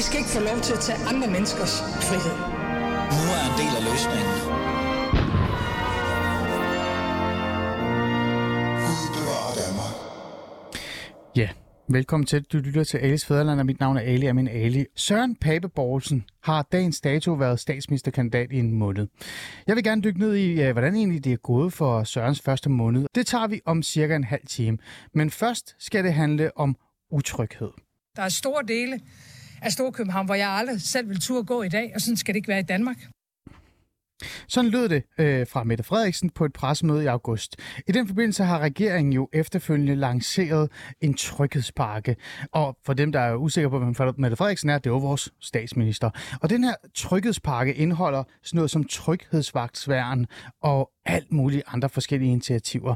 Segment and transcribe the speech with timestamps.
[0.00, 1.74] I skal ikke få lov til at tage andre menneskers
[2.08, 2.36] frihed.
[3.16, 4.36] Nu er en del af løsningen.
[11.36, 11.48] Ja,
[11.88, 12.42] velkommen til.
[12.42, 14.84] Du lytter til Alis Fæderland, og mit navn er Ali, og min Ali.
[14.96, 19.06] Søren Pape Borgelsen har dagens dato været statsministerkandidat i en måned.
[19.66, 23.06] Jeg vil gerne dykke ned i, hvordan egentlig det er gået for Sørens første måned.
[23.14, 24.78] Det tager vi om cirka en halv time.
[25.14, 26.76] Men først skal det handle om
[27.10, 27.70] utryghed.
[28.16, 29.00] Der er store dele
[29.62, 32.36] af Storkøbenhavn, hvor jeg aldrig selv vil turde gå i dag, og sådan skal det
[32.36, 32.96] ikke være i Danmark.
[34.48, 37.56] Sådan lød det øh, fra Mette Frederiksen på et pressemøde i august.
[37.88, 40.70] I den forbindelse har regeringen jo efterfølgende lanceret
[41.00, 42.16] en tryghedspakke.
[42.52, 45.32] Og for dem, der er usikre på, hvem Mette Frederiksen er, det er jo vores
[45.40, 46.10] statsminister.
[46.42, 50.26] Og den her tryghedspakke indeholder sådan noget som tryghedsvagtsværen
[50.62, 52.94] og alt muligt andre forskellige initiativer.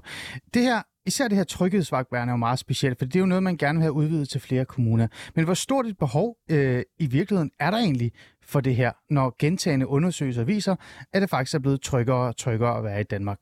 [0.55, 3.43] Det her Især det her tryghedsvagtværn er jo meget specielt, for det er jo noget,
[3.43, 5.09] man gerne vil have udvidet til flere kommuner.
[5.35, 9.35] Men hvor stort et behov øh, i virkeligheden er der egentlig for det her, når
[9.39, 10.77] gentagende undersøgelser viser,
[11.13, 13.39] at det faktisk er blevet tryggere og tryggere at være i Danmark?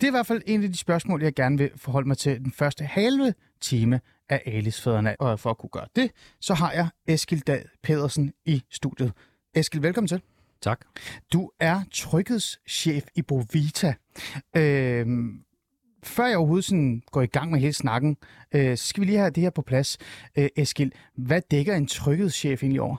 [0.00, 2.38] Det er i hvert fald en af de spørgsmål, jeg gerne vil forholde mig til
[2.38, 5.16] den første halve time af Alice Fæderne.
[5.20, 9.12] Og for at kunne gøre det, så har jeg Eskil Dahl Pedersen i studiet.
[9.54, 10.22] Eskil, velkommen til.
[10.62, 10.80] Tak.
[11.32, 13.94] Du er tryghedschef i Bovita.
[14.56, 15.06] Øh,
[16.02, 18.16] før jeg overhovedet sådan går i gang med hele snakken,
[18.54, 19.98] øh, så skal vi lige have det her på plads.
[20.38, 22.96] Øh, Eskil, hvad dækker en tryghedschef egentlig over?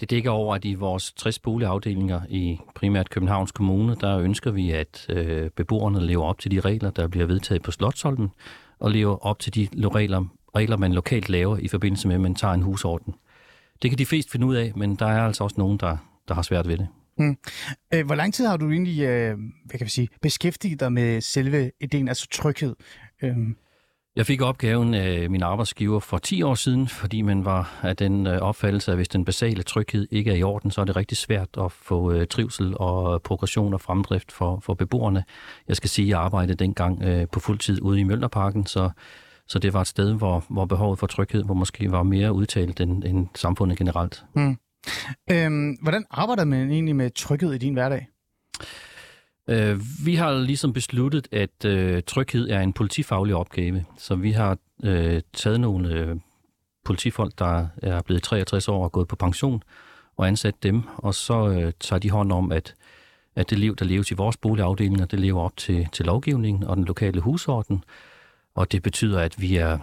[0.00, 4.70] Det dækker over, at i vores 60 boligafdelinger i primært Københavns Kommune, der ønsker vi,
[4.70, 8.30] at øh, beboerne lever op til de regler, der bliver vedtaget på Slottholmen,
[8.78, 12.34] og lever op til de regler, regler, man lokalt laver i forbindelse med, at man
[12.34, 13.14] tager en husorden.
[13.82, 15.96] Det kan de fleste finde ud af, men der er altså også nogen, der,
[16.28, 16.88] der har svært ved det.
[17.16, 17.36] Hmm.
[18.06, 21.70] Hvor lang tid har du egentlig øh, hvad kan vi sige, beskæftiget dig med selve
[21.80, 22.74] ideen, altså tryghed?
[23.22, 23.56] Øhm.
[24.16, 28.26] Jeg fik opgaven af min arbejdsgiver for 10 år siden, fordi man var af den
[28.26, 31.18] øh, opfattelse, at hvis den basale tryghed ikke er i orden, så er det rigtig
[31.18, 35.24] svært at få øh, trivsel og progression og fremdrift for, for beboerne.
[35.68, 38.90] Jeg skal sige, at jeg arbejdede dengang øh, på fuld tid ude i Møllerparken, så,
[39.48, 42.80] så det var et sted, hvor, hvor behovet for tryghed hvor måske var mere udtalt
[42.80, 44.24] end, end samfundet generelt.
[44.34, 44.56] Hmm.
[45.30, 48.08] Øhm, hvordan arbejder man egentlig med tryghed i din hverdag?
[49.48, 53.84] Øh, vi har ligesom besluttet, at øh, tryghed er en politifaglig opgave.
[53.98, 56.16] Så vi har øh, taget nogle øh,
[56.84, 59.62] politifolk, der er blevet 63 år og gået på pension,
[60.16, 62.74] og ansat dem, og så øh, tager de hånd om, at,
[63.36, 66.76] at det liv, der leves i vores boligafdelinger, det lever op til, til lovgivningen og
[66.76, 67.84] den lokale husorden.
[68.54, 69.78] Og det betyder, at vi er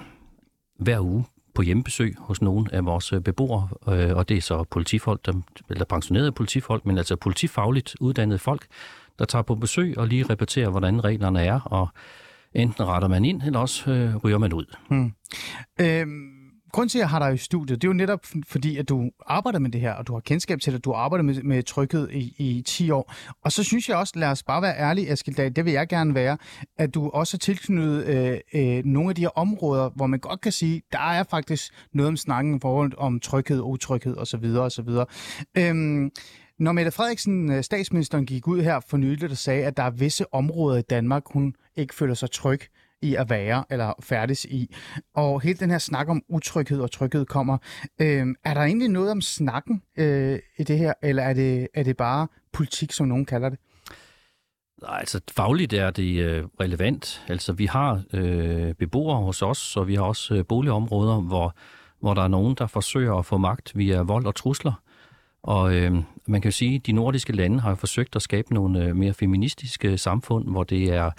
[0.79, 4.63] hver uge på hjemmebesøg hos nogle af vores øh, beboere, øh, og det er så
[4.63, 5.33] politifolk, der,
[5.69, 8.65] eller pensionerede politifolk, men altså politifagligt uddannede folk,
[9.19, 11.89] der tager på besøg og lige repeterer, hvordan reglerne er, og
[12.53, 14.65] enten retter man ind, eller også øh, ryger man ud.
[14.89, 15.13] Hmm.
[15.81, 16.40] Øhm
[16.71, 19.11] grund til, at jeg har dig i studiet, det er jo netop fordi, at du
[19.27, 22.09] arbejder med det her, og du har kendskab til det, du arbejder med, med tryghed
[22.09, 23.13] i, i 10 år.
[23.43, 26.15] Og så synes jeg også, lad os bare være ærlige, Eskild det vil jeg gerne
[26.15, 26.37] være,
[26.77, 30.41] at du også har tilknyttet øh, øh, nogle af de her områder, hvor man godt
[30.41, 34.45] kan sige, der er faktisk noget om snakken i forhold om tryghed, utryghed osv.
[34.45, 34.89] osv.
[35.57, 36.11] Øhm,
[36.59, 39.89] når Mette Frederiksen, øh, statsministeren, gik ud her for nylig og sagde, at der er
[39.89, 42.61] visse områder i Danmark, hun ikke føler sig tryg
[43.01, 44.75] i at være eller færdes i.
[45.15, 47.57] Og hele den her snak om utryghed og tryghed kommer.
[48.01, 51.83] Øh, er der egentlig noget om snakken øh, i det her, eller er det, er
[51.83, 53.59] det bare politik, som nogen kalder det?
[54.81, 57.25] Nej, altså fagligt er det øh, relevant.
[57.27, 61.55] Altså vi har øh, beboere hos os, og vi har også øh, boligområder, hvor,
[61.99, 64.81] hvor der er nogen, der forsøger at få magt via vold og trusler.
[65.43, 65.91] Og øh,
[66.27, 69.13] man kan jo sige, at de nordiske lande har forsøgt at skabe nogle øh, mere
[69.13, 71.11] feministiske samfund, hvor det er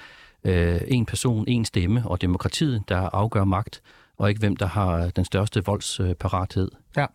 [0.44, 3.82] øh, en person, en stemme og demokratiet, der afgør magt,
[4.16, 6.70] og ikke hvem, der har den største voldsparathed.
[6.96, 7.06] Ja.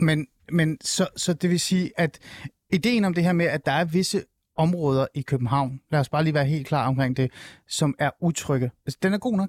[0.00, 2.18] Men, men så, så det vil sige, at
[2.72, 4.24] ideen om det her med, at der er visse
[4.56, 7.30] områder i København, lad os bare lige være helt klar omkring det,
[7.68, 9.48] som er utrygge, altså, den er god nok?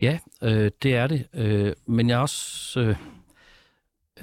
[0.00, 1.26] Ja, øh, det er det.
[1.34, 2.96] Øh, men jeg er også øh,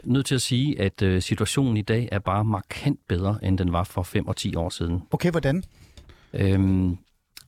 [0.03, 3.73] nødt til at sige, at øh, situationen i dag er bare markant bedre, end den
[3.73, 5.01] var for 5 og 10 år siden.
[5.11, 5.63] Okay, hvordan?
[6.33, 6.97] Øhm,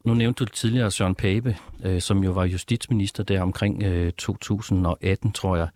[0.07, 5.31] nu nævnte du tidligere Søren Pape, øh, som jo var justitsminister der omkring øh, 2018,
[5.31, 5.68] tror jeg.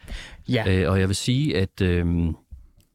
[0.49, 0.63] Ja.
[0.67, 2.33] Øh, og jeg vil sige, at, øh,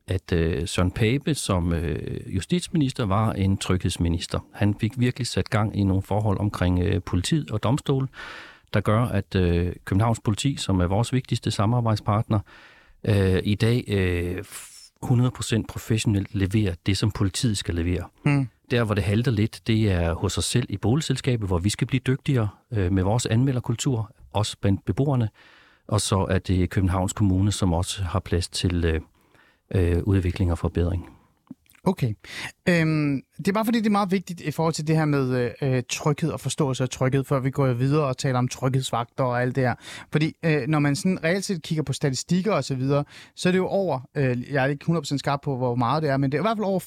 [0.07, 4.39] at øh, Søren Pape som øh, justitsminister var en tryghedsminister.
[4.53, 8.09] Han fik virkelig sat gang i nogle forhold omkring øh, politiet og domstol,
[8.75, 12.41] der gør, at øh, Københavns politi, som er vores vigtigste samarbejdspartner,
[13.05, 14.45] øh, i dag øh,
[15.05, 18.05] 100% professionelt leverer det, som politiet skal levere.
[18.23, 18.49] Hmm.
[18.71, 21.87] Der, hvor det halter lidt, det er hos os selv i boligselskabet, hvor vi skal
[21.87, 25.29] blive dygtigere øh, med vores anmelderkultur, også blandt beboerne.
[25.89, 29.01] og så er det Københavns Kommune, som også har plads til øh,
[29.75, 31.16] øh, udvikling og forbedring.
[31.89, 32.15] Okay.
[32.69, 35.53] Øhm, det er bare fordi, det er meget vigtigt i forhold til det her med
[35.63, 39.25] øh, øh, tryghed og forståelse af tryghed, før vi går videre og taler om tryghedsvagter
[39.25, 39.75] og alt det her.
[40.13, 43.05] Fordi øh, når man sådan reelt set kigger på statistikker og så videre,
[43.37, 46.11] så er det jo over, øh, jeg er ikke 100% skarp på, hvor meget det
[46.11, 46.81] er, men det er i hvert fald over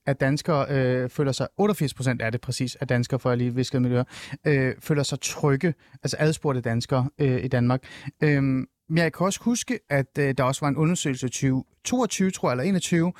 [0.06, 3.82] af danskere øh, føler sig, 88% er det præcis, af danskere, for jeg lige visket
[3.82, 4.02] miljø,
[4.44, 7.82] øh, føler sig trygge, altså adspurgte danskere øh, i Danmark.
[8.22, 12.30] Øh, men jeg kan også huske, at øh, der også var en undersøgelse i 2022,
[12.30, 13.12] tror jeg, eller 21,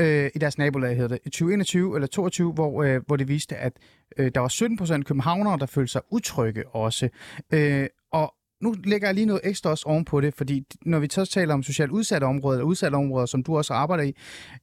[0.00, 3.56] øh, i deres nabolag hedder det, i 2021 eller 22, hvor, øh, hvor det viste,
[3.56, 3.72] at
[4.18, 7.08] øh, der var 17 procent københavnere, der følte sig utrygge også.
[7.52, 11.24] Øh, og nu lægger jeg lige noget ekstra også ovenpå det, fordi når vi så
[11.24, 14.14] taler om socialt udsatte områder, eller udsatte områder, som du også arbejder i,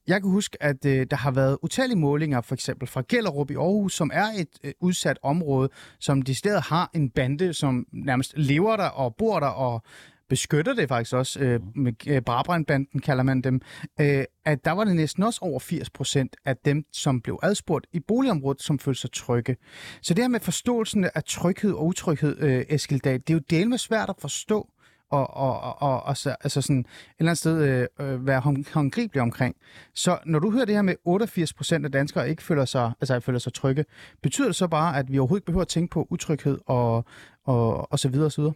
[0.07, 3.56] jeg kan huske, at øh, der har været utallige målinger, for eksempel fra Gellerup i
[3.56, 5.69] Aarhus, som er et øh, udsat område,
[6.00, 9.84] som de steder har en bande, som nærmest lever der og bor der og
[10.30, 13.62] beskytter det faktisk også, øh, med øh, Brabrandbanden kalder man dem,
[14.01, 17.88] øh, at der var det næsten også over 80 procent af dem, som blev adspurgt
[17.94, 19.57] i boligområdet, som følte sig trygge.
[20.01, 23.69] Så det her med forståelsen af tryghed og utryghed, øh, Eskildag, det er jo del
[23.69, 24.69] med svært at forstå,
[25.12, 26.86] og, og, og, og altså, altså sådan et
[27.19, 28.39] eller andet sted øh, øh være
[28.74, 29.56] håndgribelig omkring.
[29.94, 33.19] Så når du hører det her med 88 procent af danskere ikke føler sig, altså
[33.19, 33.86] føler sig trygge,
[34.24, 37.06] betyder det så bare, at vi overhovedet ikke behøver at tænke på utryghed og,
[37.45, 38.54] og, og så videre og så videre?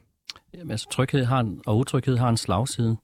[0.53, 2.97] Jamen, altså, tryghed har en, og utryghed har en slagside.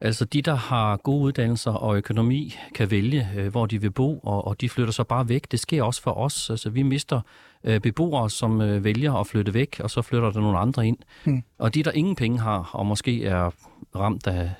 [0.00, 4.18] Altså de, der har gode uddannelser og økonomi, kan vælge, øh, hvor de vil bo,
[4.18, 5.50] og, og de flytter så bare væk.
[5.50, 6.50] Det sker også for os.
[6.50, 7.20] Altså vi mister
[7.64, 10.98] øh, beboere, som øh, vælger at flytte væk, og så flytter der nogle andre ind.
[11.24, 11.42] Hmm.
[11.58, 13.50] Og de, der ingen penge har, og måske er
[13.94, 14.50] ramt af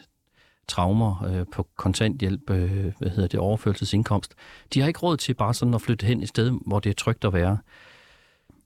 [0.68, 4.34] traumer øh, på kontanthjælp, øh, hvad hedder det, overførselsindkomst,
[4.74, 6.94] de har ikke råd til bare sådan at flytte hen et sted, hvor det er
[6.94, 7.58] trygt at være.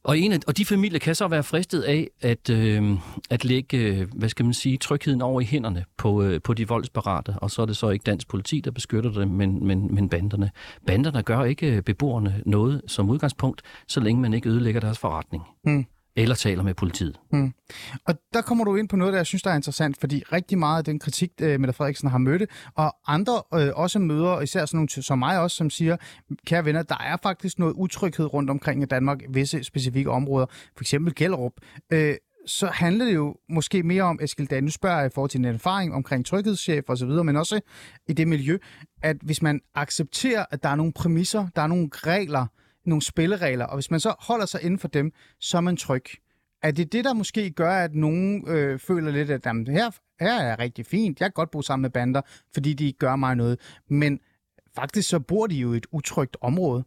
[0.05, 2.93] Og, en af, og de familier kan så være fristet af at, øh,
[3.31, 6.69] at lægge, øh, hvad skal man sige, trygheden over i hænderne på, øh, på de
[6.69, 10.09] voldsparate, og så er det så ikke dansk politi, der beskytter dem, men, men, men
[10.09, 10.51] banderne.
[10.87, 15.43] Banderne gør ikke øh, beboerne noget som udgangspunkt, så længe man ikke ødelægger deres forretning.
[15.65, 15.85] Mm
[16.17, 17.21] eller taler med politiet.
[17.33, 17.53] Mm.
[18.07, 20.59] Og der kommer du ind på noget, der jeg synes, der er interessant, fordi rigtig
[20.59, 22.43] meget af den kritik, øh, Mette Frederiksen har mødt,
[22.75, 25.97] og andre øh, også møder, især sådan nogle som mig også, som siger,
[26.47, 30.83] kære venner, der er faktisk noget utryghed rundt omkring i Danmark, visse specifikke områder, for
[30.83, 31.53] eksempel Gellerup.
[31.93, 32.15] Øh,
[32.47, 35.41] så handler det jo måske mere om, Eskild Dan, nu spørger jeg i forhold til
[35.41, 37.61] din erfaring omkring tryghedschef og så videre, men også
[38.09, 38.59] i det miljø,
[39.03, 42.47] at hvis man accepterer, at der er nogle præmisser, der er nogle regler,
[42.85, 46.05] nogle spilleregler, og hvis man så holder sig inden for dem, så er man tryg.
[46.63, 49.91] Er det det, der måske gør, at nogen øh, føler lidt, at jamen, her,
[50.21, 52.21] her er rigtig fint, jeg kan godt bo sammen med bander,
[52.55, 54.21] fordi de gør mig noget, men
[54.75, 56.85] faktisk så bor de jo i et utrygt område.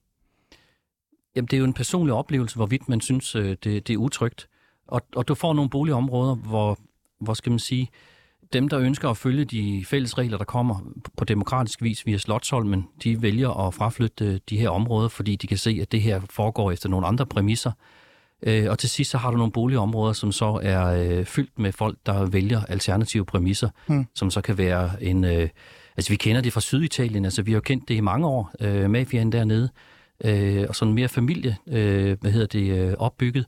[1.35, 4.49] Jamen, det er jo en personlig oplevelse, hvorvidt man synes, øh, det, det er utrygt.
[4.87, 6.79] Og, og du får nogle boligområder, hvor,
[7.19, 7.89] hvor skal man sige,
[8.53, 10.79] dem, der ønsker at følge de fælles regler, der kommer
[11.17, 15.57] på demokratisk vis via Slottholmen, de vælger at fraflytte de her områder, fordi de kan
[15.57, 17.71] se, at det her foregår efter nogle andre præmisser.
[18.43, 21.71] Øh, og til sidst så har du nogle boligområder, som så er øh, fyldt med
[21.71, 24.05] folk, der vælger alternative præmisser, hmm.
[24.15, 25.23] som så kan være en...
[25.23, 25.49] Øh,
[25.97, 28.51] altså vi kender det fra Syditalien, altså vi har jo kendt det i mange år,
[28.87, 29.69] mafiaen dernede,
[30.69, 31.57] og sådan mere familie,
[32.21, 33.45] hvad hedder det, opbygget.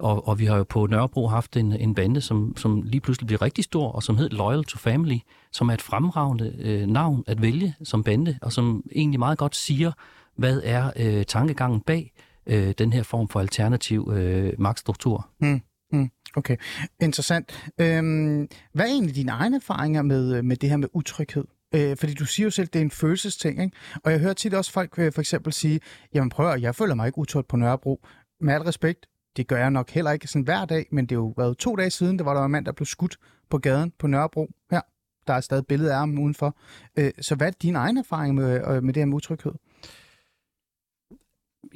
[0.00, 3.26] Og, og vi har jo på Nørrebro haft en, en bande, som, som lige pludselig
[3.26, 5.18] blev rigtig stor, og som hed Loyal to Family,
[5.52, 9.56] som er et fremragende øh, navn at vælge som bande, og som egentlig meget godt
[9.56, 9.92] siger,
[10.36, 12.12] hvad er øh, tankegangen bag
[12.46, 15.28] øh, den her form for alternativ øh, magtstruktur.
[15.40, 15.60] Mm.
[15.92, 16.56] Mm, okay,
[17.00, 17.70] interessant.
[17.80, 21.44] Øhm, hvad er egentlig dine egne erfaringer med, øh, med det her med utryghed?
[21.74, 23.76] Øh, fordi du siger jo selv, det er en følelsesting, ikke?
[24.04, 25.80] Og jeg hører tit også folk øh, for eksempel sige,
[26.14, 28.06] jamen prøv at, jeg føler mig ikke utryg på Nørrebro.
[28.40, 29.06] Med al respekt,
[29.36, 31.76] det gør jeg nok heller ikke sådan hver dag, men det er jo været to
[31.76, 33.16] dage siden, det var der en mand, der blev skudt
[33.50, 34.50] på gaden på Nørrebro.
[34.70, 34.80] Her,
[35.26, 36.56] der er stadig billeder af ham udenfor.
[36.98, 39.52] Øh, så hvad er din egen erfaring med, øh, med det her med utryghed?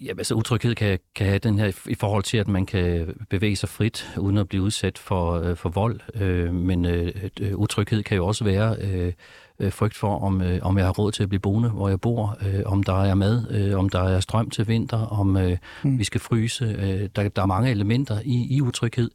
[0.02, 3.56] Ja, altså utryghed kan, kan have den her i forhold til, at man kan bevæge
[3.56, 6.00] sig frit, uden at blive udsat for, øh, for vold.
[6.14, 9.12] Øh, men øh, øh, utryghed kan jo også være øh,
[9.58, 12.00] øh, frygt for, om, øh, om jeg har råd til at blive boende, hvor jeg
[12.00, 15.58] bor, øh, om der er mad, øh, om der er strøm til vinter, om øh,
[15.82, 15.98] mm.
[15.98, 16.64] vi skal fryse.
[16.64, 19.10] Øh, der, der er mange elementer i, i utryghed.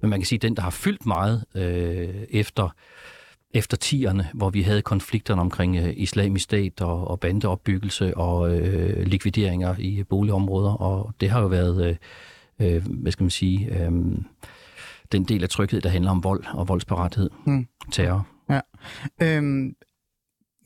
[0.00, 2.74] Men man kan sige, at den, der har fyldt meget øh, efter
[3.54, 9.06] efter tierne, hvor vi havde konflikterne omkring øh, islamisk stat og, og bandeopbyggelse og øh,
[9.06, 11.98] likvideringer i boligområder, og det har jo været,
[12.60, 13.92] øh, øh, hvad skal man sige, øh,
[15.12, 17.66] den del af tryghed, der handler om vold og voldsparathed, mm.
[17.92, 18.26] terror.
[18.50, 18.60] Ja.
[19.22, 19.74] Øhm,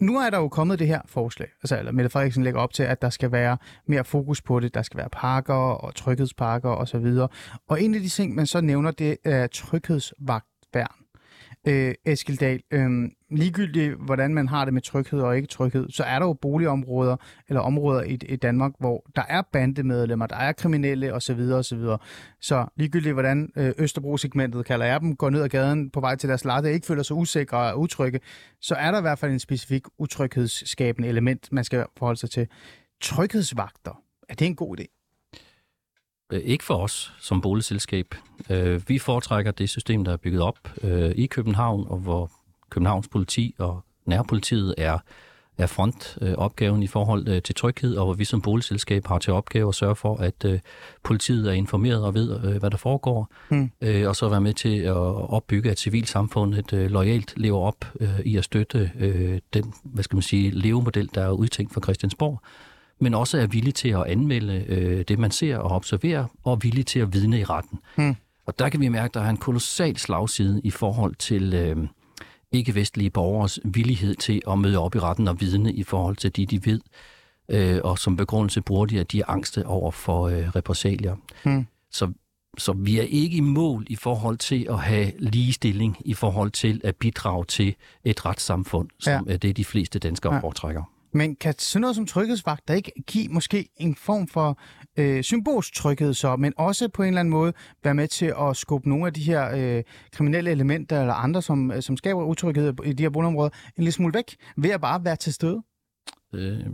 [0.00, 2.82] nu er der jo kommet det her forslag, altså eller Mette Frederiksen lægger op til,
[2.82, 6.96] at der skal være mere fokus på det, der skal være parker og tryghedsparker osv.
[6.96, 7.30] Og,
[7.68, 11.01] og en af de ting, man så nævner, det er tryghedsvagtværn
[11.66, 12.62] øh, Eskildal.
[12.70, 12.90] Øh,
[13.30, 17.16] ligegyldigt, hvordan man har det med tryghed og ikke tryghed, så er der jo boligområder
[17.48, 21.40] eller områder i, i Danmark, hvor der er bandemedlemmer, der er kriminelle osv.
[21.40, 21.84] osv.
[22.40, 26.28] Så ligegyldigt, hvordan øh, Østerbro-segmentet, kalder jeg dem, går ned ad gaden på vej til
[26.28, 28.20] deres latte, ikke føler sig usikre og utrygge,
[28.60, 32.48] så er der i hvert fald en specifik utryghedsskabende element, man skal forholde sig til.
[33.00, 35.01] Tryghedsvagter, er det en god idé?
[36.32, 38.14] Øh, Ikke for os som boligselskab.
[38.50, 42.30] Øh, Vi foretrækker det system, der er bygget op øh, i København, og hvor
[42.70, 44.98] Københavns politi og nærpolitiet er,
[45.58, 49.74] er frontopgaven i forhold til tryghed, og hvor vi som boligselskab har til opgave at
[49.74, 50.46] sørge for, at
[51.02, 53.32] politiet er informeret og ved, hvad der foregår,
[53.80, 57.84] øh, og så være med til at opbygge, at civilsamfundet lojalt lever op
[58.24, 58.90] i at støtte
[59.54, 62.40] den, hvad skal man sige, levemodel, der er udtænkt for Christiansborg,
[63.02, 66.86] men også er villig til at anmelde øh, det, man ser og observerer, og villig
[66.86, 67.78] til at vidne i retten.
[67.96, 68.16] Hmm.
[68.46, 71.76] Og der kan vi mærke, at der er en kolossal slagside i forhold til øh,
[72.52, 76.46] ikke-vestlige borgers villighed til at møde op i retten og vidne i forhold til de,
[76.46, 76.80] de ved,
[77.48, 81.16] øh, og som begrundelse bruger de, at de er angste over for øh, repressalier.
[81.44, 81.66] Hmm.
[81.90, 82.12] Så,
[82.58, 86.80] så vi er ikke i mål i forhold til at have ligestilling i forhold til
[86.84, 89.32] at bidrage til et retssamfund, som ja.
[89.32, 90.40] er det, de fleste danskere ja.
[90.40, 90.82] foretrækker.
[91.14, 94.58] Men kan sådan noget som tryghedsvagter ikke give måske en form for
[94.98, 97.52] øh, symbolsk tryghed så, men også på en eller anden måde
[97.84, 101.70] være med til at skubbe nogle af de her øh, kriminelle elementer eller andre, som,
[101.70, 105.04] øh, som skaber utryghed i de her boligområder, en lille smule væk, ved at bare
[105.04, 105.62] være til stede?
[106.34, 106.66] Øh,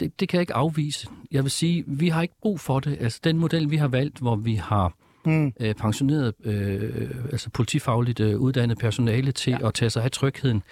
[0.00, 1.08] det, det kan jeg ikke afvise.
[1.30, 2.96] Jeg vil sige, vi har ikke brug for det.
[3.00, 5.52] Altså den model, vi har valgt, hvor vi har Mm.
[5.60, 9.68] øh, pensioneret, øh, altså politifagligt øh, uddannet personale til ja.
[9.68, 10.62] at tage sig af trygheden.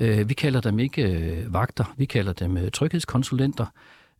[0.00, 3.66] Øh, vi kalder dem ikke øh, vagter, vi kalder dem øh, tryghedskonsulenter.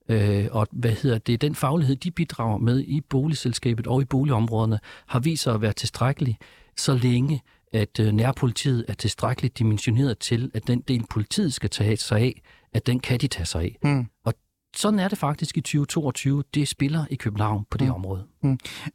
[0.08, 4.78] Øh, og hvad hedder det, den faglighed, de bidrager med i boligselskabet og i boligområderne,
[5.06, 6.38] har vist sig at være tilstrækkelig,
[6.76, 11.96] så længe at øh, nærpolitiet er tilstrækkeligt dimensioneret til, at den del, politiet skal tage
[11.96, 13.76] sig af, at den kan de tage sig af.
[13.82, 14.06] Mm.
[14.24, 14.34] Og
[14.76, 16.44] sådan er det faktisk i 2022.
[16.54, 17.94] Det spiller i København på det Mm.
[17.94, 18.26] område.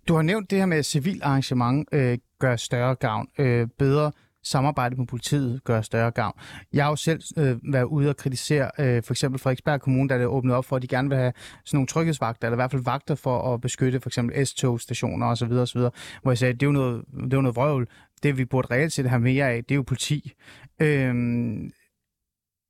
[0.07, 4.11] Du har nævnt det her med, at civil arrangement øh, gør større gavn, øh, bedre
[4.45, 6.33] samarbejde med politiet gør større gavn.
[6.73, 10.15] Jeg har jo selv øh, været ude og kritisere øh, for eksempel Frederiksberg Kommune, der
[10.15, 11.33] er åbnet op for, at de gerne vil have
[11.65, 15.51] sådan nogle tryghedsvagter, eller i hvert fald vagter for at beskytte for eksempel S-togstationer osv.
[15.51, 15.79] osv.
[16.21, 17.87] Hvor jeg sagde, at det er jo noget, det er jo noget vrøvl.
[18.23, 20.33] Det vi burde reelt set have mere af, det er jo politi.
[20.81, 21.13] Øh,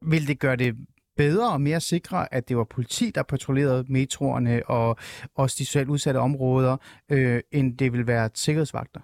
[0.07, 0.75] vil det gøre det
[1.17, 4.97] bedre og mere sikre, at det var politi, der patruljerede metroerne og
[5.35, 6.77] også de socialt udsatte områder,
[7.11, 8.99] øh, end det vil være sikkerhedsvagter?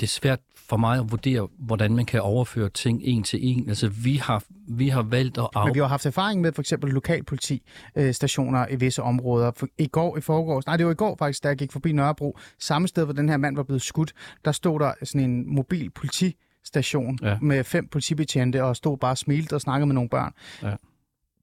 [0.00, 3.68] Det er svært for mig at vurdere, hvordan man kan overføre ting en til en.
[3.68, 5.66] Altså, vi har, vi har valgt at af...
[5.66, 9.50] Men vi har haft erfaring med for eksempel lokalpolitistationer i visse områder.
[9.56, 11.92] For I går, i forgårs, nej det var i går faktisk, da jeg gik forbi
[11.92, 14.12] Nørrebro, samme sted, hvor den her mand var blevet skudt,
[14.44, 17.18] der stod der sådan en mobil politistation.
[17.22, 17.38] Ja.
[17.42, 20.32] med fem politibetjente og stod bare og smilte og snakkede med nogle børn.
[20.62, 20.74] Ja.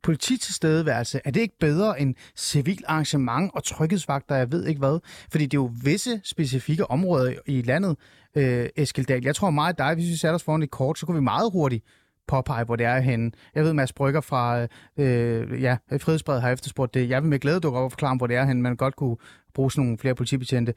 [0.05, 4.99] Polititilstedeværelse, er det ikke bedre end civil arrangement og tryghedsvagter, jeg ved ikke hvad?
[5.31, 7.97] Fordi det er jo visse specifikke områder i landet,
[8.35, 9.23] øh, Eskildal.
[9.23, 11.23] Jeg tror meget af dig, hvis vi satte os foran et kort, så kunne vi
[11.23, 11.85] meget hurtigt
[12.27, 13.31] påpege, hvor det er henne.
[13.55, 17.09] Jeg ved, Mads Brygger fra øh, ja, Frihedsbredet har efterspurgt det.
[17.09, 19.17] Jeg vil med glæde dukke op og forklare, hvor det er henne, man godt kunne
[19.53, 20.73] bruge sådan nogle flere politibetjente.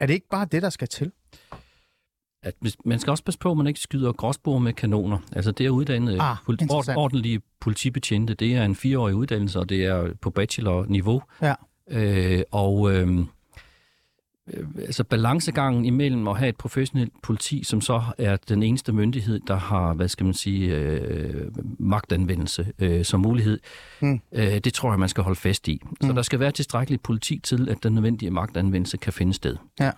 [0.00, 1.12] Er det ikke bare det, der skal til?
[2.42, 5.18] At man skal også passe på, at man ikke skyder gråsbord med kanoner.
[5.32, 6.56] Altså, det at uddanne Ah, pol-
[6.96, 11.22] ordentlige politibetjente, det er en fireårig uddannelse, og det er på bachelor-niveau.
[11.42, 11.54] Ja.
[11.90, 13.18] Øh, og øh,
[14.54, 19.40] øh, altså balancegangen imellem at have et professionelt politi, som så er den eneste myndighed,
[19.46, 23.58] der har, hvad skal man sige, øh, magtanvendelse øh, som mulighed,
[24.00, 24.20] Mm.
[24.32, 25.80] øh, det tror jeg, man skal holde fast i.
[26.00, 26.14] Så Mm.
[26.14, 29.56] der skal være tilstrækkeligt politi til, at den nødvendige magtanvendelse kan finde sted.
[29.80, 29.90] Ja.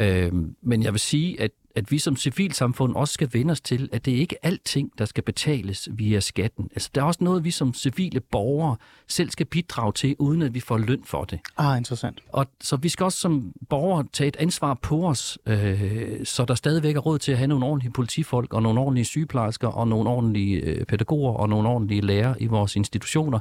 [0.00, 3.88] Øh, men jeg vil sige, at, at vi som civilsamfund også skal vende os til,
[3.92, 6.68] at det er ikke alting, der skal betales via skatten.
[6.72, 8.76] Altså, der er også noget, vi som civile borgere
[9.08, 11.40] selv skal bidrage til, uden at vi får løn for det.
[11.56, 12.20] Ah, interessant.
[12.28, 16.54] Og så vi skal også som borgere tage et ansvar på os, øh, så der
[16.54, 20.10] stadigvæk er råd til at have nogle ordentlige politifolk, og nogle ordentlige sygeplejersker, og nogle
[20.10, 23.40] ordentlige øh, pædagoger, og nogle ordentlige lærere i vores institutioner,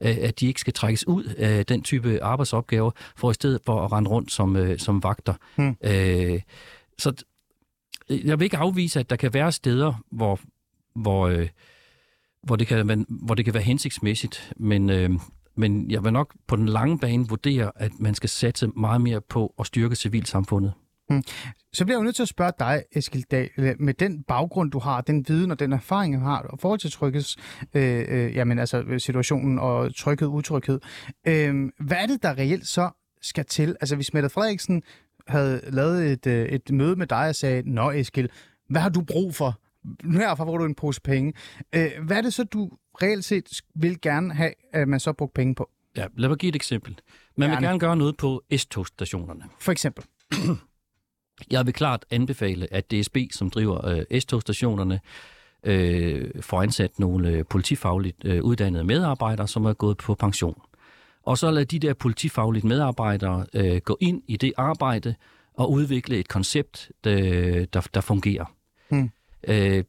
[0.00, 3.84] øh, at de ikke skal trækkes ud af den type arbejdsopgaver, for i stedet for
[3.84, 5.34] at rende rundt som, øh, som vagter.
[5.56, 5.76] Hmm.
[5.84, 6.40] Øh,
[6.98, 7.12] så
[8.10, 10.40] jeg vil ikke afvise, at der kan være steder, hvor,
[10.94, 11.48] hvor, øh,
[12.42, 15.10] hvor, det, kan, være- hvor det kan være hensigtsmæssigt, men, øh,
[15.56, 19.20] men jeg vil nok på den lange bane vurdere, at man skal satse meget mere
[19.20, 20.72] på at styrke civilsamfundet.
[21.08, 21.22] Hmm.
[21.72, 24.70] Så bliver jeg jo nødt til at spørge dig, Eskild Dahl, øh, med den baggrund,
[24.70, 27.36] du har, den viden og den erfaring, du har, og forhold til trykkes,
[27.74, 30.80] øh, øh, jamen altså øh, situationen og trykket, utryghed.
[31.26, 32.90] Øh, hvad er det, der reelt så
[33.22, 33.76] skal til?
[33.80, 34.82] Altså hvis Mette Frederiksen
[35.30, 38.30] havde lavet et, øh, et møde med dig og sagde, Nå Eskil,
[38.68, 39.60] hvad har du brug for?
[40.12, 41.32] Herfra får du en pose penge.
[41.74, 42.70] Øh, hvad er det så, du
[43.02, 45.70] reelt set vil gerne have, at man så bruger penge på?
[45.96, 46.98] Ja, lad mig give et eksempel.
[47.36, 47.66] Man vil Gerne.
[47.66, 49.44] gerne gøre noget på S-togstationerne.
[49.60, 50.04] For eksempel.
[51.50, 55.00] Jeg vil klart anbefale, at DSB, som driver øh, S-togstationerne,
[55.64, 60.62] øh, får ansat nogle øh, politifagligt øh, uddannede medarbejdere, som er gået på pension.
[61.30, 65.14] Og så lad de der politifagligt medarbejdere øh, gå ind i det arbejde
[65.54, 68.44] og udvikle et koncept, der, der, der fungerer.
[68.88, 69.10] Hmm.
[69.48, 69.84] Øh,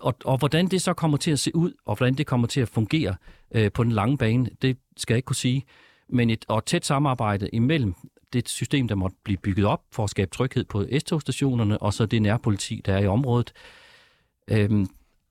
[0.00, 2.60] og, og hvordan det så kommer til at se ud, og hvordan det kommer til
[2.60, 3.14] at fungere
[3.54, 5.64] øh, på den lange bane, det skal jeg ikke kunne sige.
[6.08, 7.94] Men et og tæt samarbejde imellem
[8.32, 12.06] det system, der måtte blive bygget op for at skabe tryghed på S-togstationerne, og så
[12.06, 13.52] det nærpoliti, der er i området.
[14.50, 14.86] Øhm,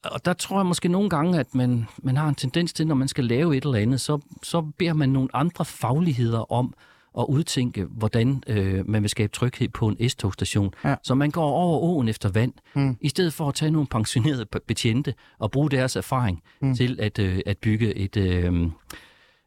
[0.06, 2.96] og der tror jeg måske nogle gange, at man, man har en tendens til, når
[2.96, 6.74] man skal lave et eller andet, så, så beder man nogle andre fagligheder om
[7.20, 10.74] at udtænke, hvordan øh, man vil skabe tryghed på en S-togstation.
[10.86, 10.96] Ja.
[11.04, 12.98] Så man går over åen efter vand, Mm.
[13.02, 16.68] i stedet for at tage nogle pensionerede be- betjente og bruge deres erfaring Mm.
[16.68, 16.76] mm.
[16.76, 18.68] til at, øh, at bygge et, øh,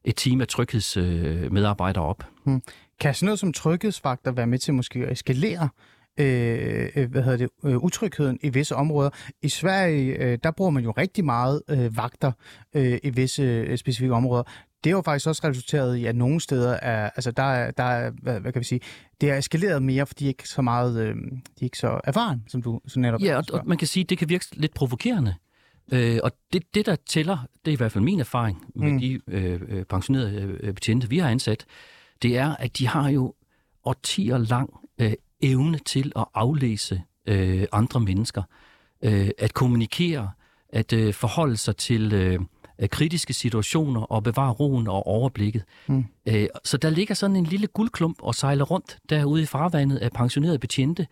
[0.05, 2.25] et team af tryghedsmedarbejdere øh, op.
[3.01, 5.69] Kan sådan noget som tryghedsvagter være med til måske at eskalere
[6.19, 9.11] øh, øh, hvad hedder det, øh, utrygheden i visse områder?
[9.43, 12.33] I Sverige, øh, der bruger man jo rigtig meget øh, vagter
[12.75, 14.43] øh, i visse øh, specifikke områder.
[14.85, 17.83] Det har jo faktisk også resulteret i, at nogle steder er, altså der er, der
[17.85, 18.81] er hvad, hvad kan vi sige,
[19.21, 21.21] det er eskaleret mere, fordi de er ikke så meget, øh, de
[21.61, 24.11] er ikke så erfaren, som du så netop Ja, og, og man kan sige, at
[24.11, 25.35] det kan virke lidt provokerende.
[25.93, 28.99] Øh, og det, det, der tæller, det er i hvert fald min erfaring med Mm.
[28.99, 31.65] de øh, øh, pensionerede øh, betjente, vi har ansat,
[32.23, 33.35] det er, at de har jo
[33.85, 35.13] årtier lang øh,
[35.51, 38.43] evne til at aflæse øh, andre mennesker,
[39.03, 40.31] øh, at kommunikere,
[40.69, 42.39] at øh, forholde sig til øh,
[42.89, 45.65] kritiske situationer og bevare roen og overblikket.
[45.87, 46.05] Mm.
[46.29, 50.13] Øh, så der ligger sådan en lille guldklump og sejler rundt derude i farvandet af
[50.13, 51.07] pensionerede betjente,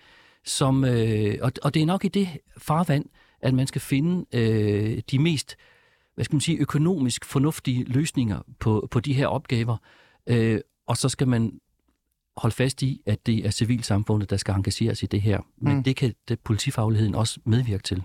[0.44, 2.28] som, øh, og, og det er nok i det
[2.58, 3.04] farvand,
[3.40, 5.56] at man skal finde øh, de mest
[6.14, 9.76] hvad skal man sige, økonomisk fornuftige løsninger på, på de her opgaver.
[10.26, 11.60] Øh, og så skal man
[12.36, 15.38] holde fast i, at det er civilsamfundet, der skal engageres i det her.
[15.58, 15.76] Men Mm.
[15.76, 15.82] mm.
[15.84, 18.02] det kan det, politifagligheden også medvirke til.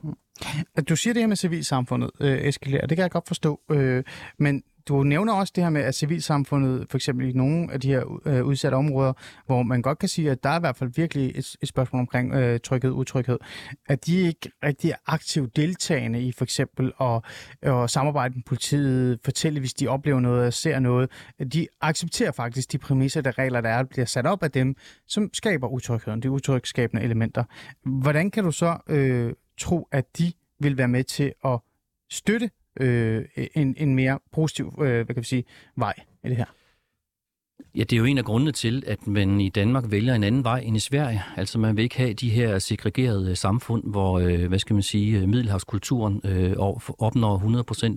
[0.75, 4.03] At Du siger det her med civilsamfundet, øh, eskalerer, det kan jeg godt forstå, øh,
[4.39, 7.87] men du nævner også det her med, at civilsamfundet, for eksempel i nogle af de
[7.87, 9.13] her øh, udsatte områder,
[9.45, 11.99] hvor man godt kan sige, at der er i hvert fald virkelig et, et spørgsmål
[11.99, 13.37] omkring øh, tryghed, utryghed,
[13.87, 17.23] at de ikke rigtig er aktivt deltagende i for eksempel at,
[17.61, 21.11] at samarbejde med politiet, fortælle, hvis de oplever noget, ser noget.
[21.53, 24.75] De accepterer faktisk de præmisser, der regler, der er, bliver sat op af dem,
[25.07, 27.43] som skaber utrygheden, de utrygskabende elementer.
[27.85, 31.59] Hvordan kan du så øh, tro, at de vil være med til at
[32.09, 35.43] støtte øh, en, en mere positiv øh, hvad kan vi sige,
[35.75, 36.45] vej i det her?
[37.75, 40.43] Ja, det er jo en af grundene til, at man i Danmark vælger en anden
[40.43, 41.23] vej end i Sverige.
[41.37, 44.83] Altså man vil ikke have de her segregerede øh, samfund, hvor, øh, hvad skal man
[44.83, 46.53] sige, øh, middelhavskulturen øh,
[46.99, 47.37] opnår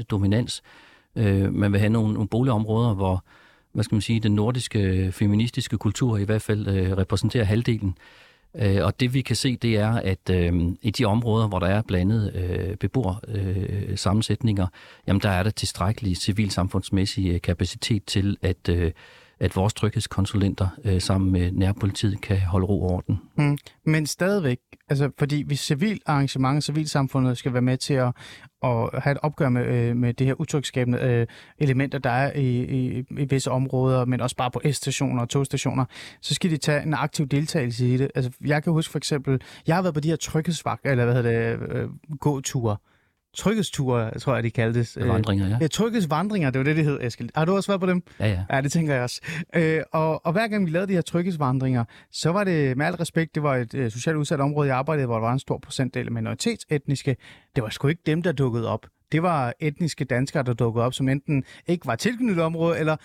[0.01, 0.63] 100% dominans.
[1.17, 3.25] Øh, man vil have nogle, nogle boligområder, hvor,
[3.73, 7.89] hvad skal man sige, den nordiske øh, feministiske kultur i hvert fald øh, repræsenterer halvdelen.
[7.89, 11.59] Øh, Øh, og det vi kan se, det er, at øh, i de områder, hvor
[11.59, 14.67] der er blandet øh, beboersammensætninger, øh, sammensætninger,
[15.07, 18.93] jamen der er der tilstrækkelig civilsamfundsmæssig øh, kapacitet til, at, øh,
[19.41, 23.21] at vores tryghedskonsulenter øh, sammen med nærpolitiet kan holde ro og orden.
[23.37, 23.59] Mm.
[23.87, 28.13] Men stadigvæk, altså fordi vi civil arrangement civilsamfundet skal være med til at,
[28.65, 31.27] at have et opgør med, øh, med det her utrygtskabende øh,
[31.59, 35.85] elementer, der er i, i, i visse områder, men også bare på S-stationer og togstationer,
[36.21, 38.11] så skal de tage en aktiv deltagelse i det.
[38.15, 41.15] Altså jeg kan huske for eksempel, jeg har været på de her tryghedsvagt, eller hvad
[41.15, 41.89] hedder det, øh,
[42.21, 42.77] gåture,
[43.37, 44.97] tryghedsture, tror jeg, de kaldtes.
[45.01, 45.59] Øh, vandringer, ja.
[45.61, 47.31] Ja, tryghedsvandringer, det var det, det hed, Eskild.
[47.35, 48.03] Har du også været på dem?
[48.21, 48.45] Ja, ja.
[48.51, 49.21] Ja, det tænker jeg også.
[49.55, 52.95] Øh, og, og hver gang vi lavede de her tryghedsvandringer, så var det med al
[52.95, 55.59] respekt, det var et øh, socialt udsat område, jeg arbejdede, hvor der var en stor
[55.59, 57.17] procentdel af minoritetsetniske.
[57.57, 58.87] Det var sgu ikke dem, der dukkede op.
[59.13, 62.97] Det var etniske danskere, der dukkede op, som enten ikke var tilknyttet området, eller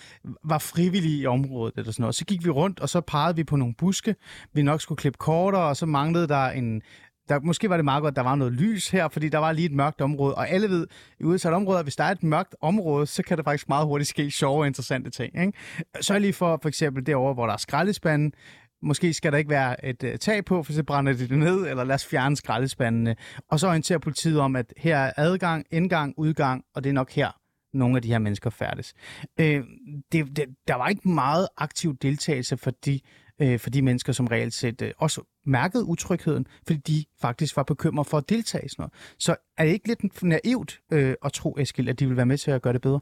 [0.44, 2.16] var frivillige i området, eller sådan noget.
[2.16, 4.16] Så gik vi rundt, og så pegede vi på nogle buske,
[4.54, 6.82] vi nok skulle klippe kortere, og så manglede der en,
[7.30, 9.52] der, måske var det meget godt, at der var noget lys her, fordi der var
[9.52, 10.36] lige et mørkt område.
[10.36, 10.88] Og alle ved,
[11.20, 14.10] i udsatte områder, hvis der er et mørkt område, så kan der faktisk meget hurtigt
[14.10, 15.40] ske sjove og interessante ting.
[15.40, 15.54] Ikke?
[16.02, 18.34] Så lige for for eksempel derovre, hvor der er skraldespanden,
[18.82, 21.68] Måske skal der ikke være et uh, tag på, for så brænder de det ned,
[21.68, 23.16] eller lad os fjerne skraldespandene.
[23.52, 27.12] Og så orienterer politiet om, at her er adgang, indgang, udgang, og det er nok
[27.12, 27.32] her,
[27.74, 28.94] nogle af de her mennesker færdes.
[29.40, 29.64] Øh,
[30.12, 33.00] det, det, der var ikke meget aktiv deltagelse for de,
[33.42, 37.64] øh, for de mennesker, som reelt set øh, også mærkede utrygheden, fordi de faktisk var
[37.64, 38.94] bekymret for at deltage i sådan noget.
[39.20, 42.38] Så er det ikke lidt naivt øh, at tro, Eskild, at de vil være med
[42.38, 43.00] til at gøre det bedre?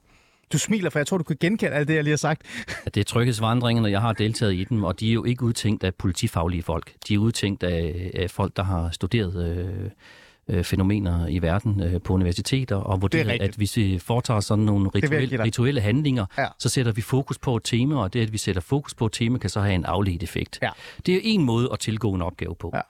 [0.54, 2.41] Du smiler, for jeg tror, du kan genkende alt det, jeg lige har sagt.
[2.86, 5.84] ja, det er tryghedsvandringerne, jeg har deltaget i dem, og de er jo ikke udtænkt
[5.84, 6.93] af politifaglige folk.
[7.08, 9.91] De er udtænkt af, af folk, der har studeret øh,
[10.49, 13.49] øh, fænomener i verden øh, på universiteter, og vurderet, rigtigt.
[13.49, 16.47] at hvis vi foretager sådan nogle rituelle, rituelle handlinger, Ja.
[16.60, 19.12] så sætter vi fokus på et tema, og det, at vi sætter fokus på et
[19.12, 20.60] tema, kan så have en afledt effekt.
[20.62, 20.69] Ja.
[21.05, 22.71] Det er en måde at tilgå en opgave på.
[22.73, 22.81] Ja.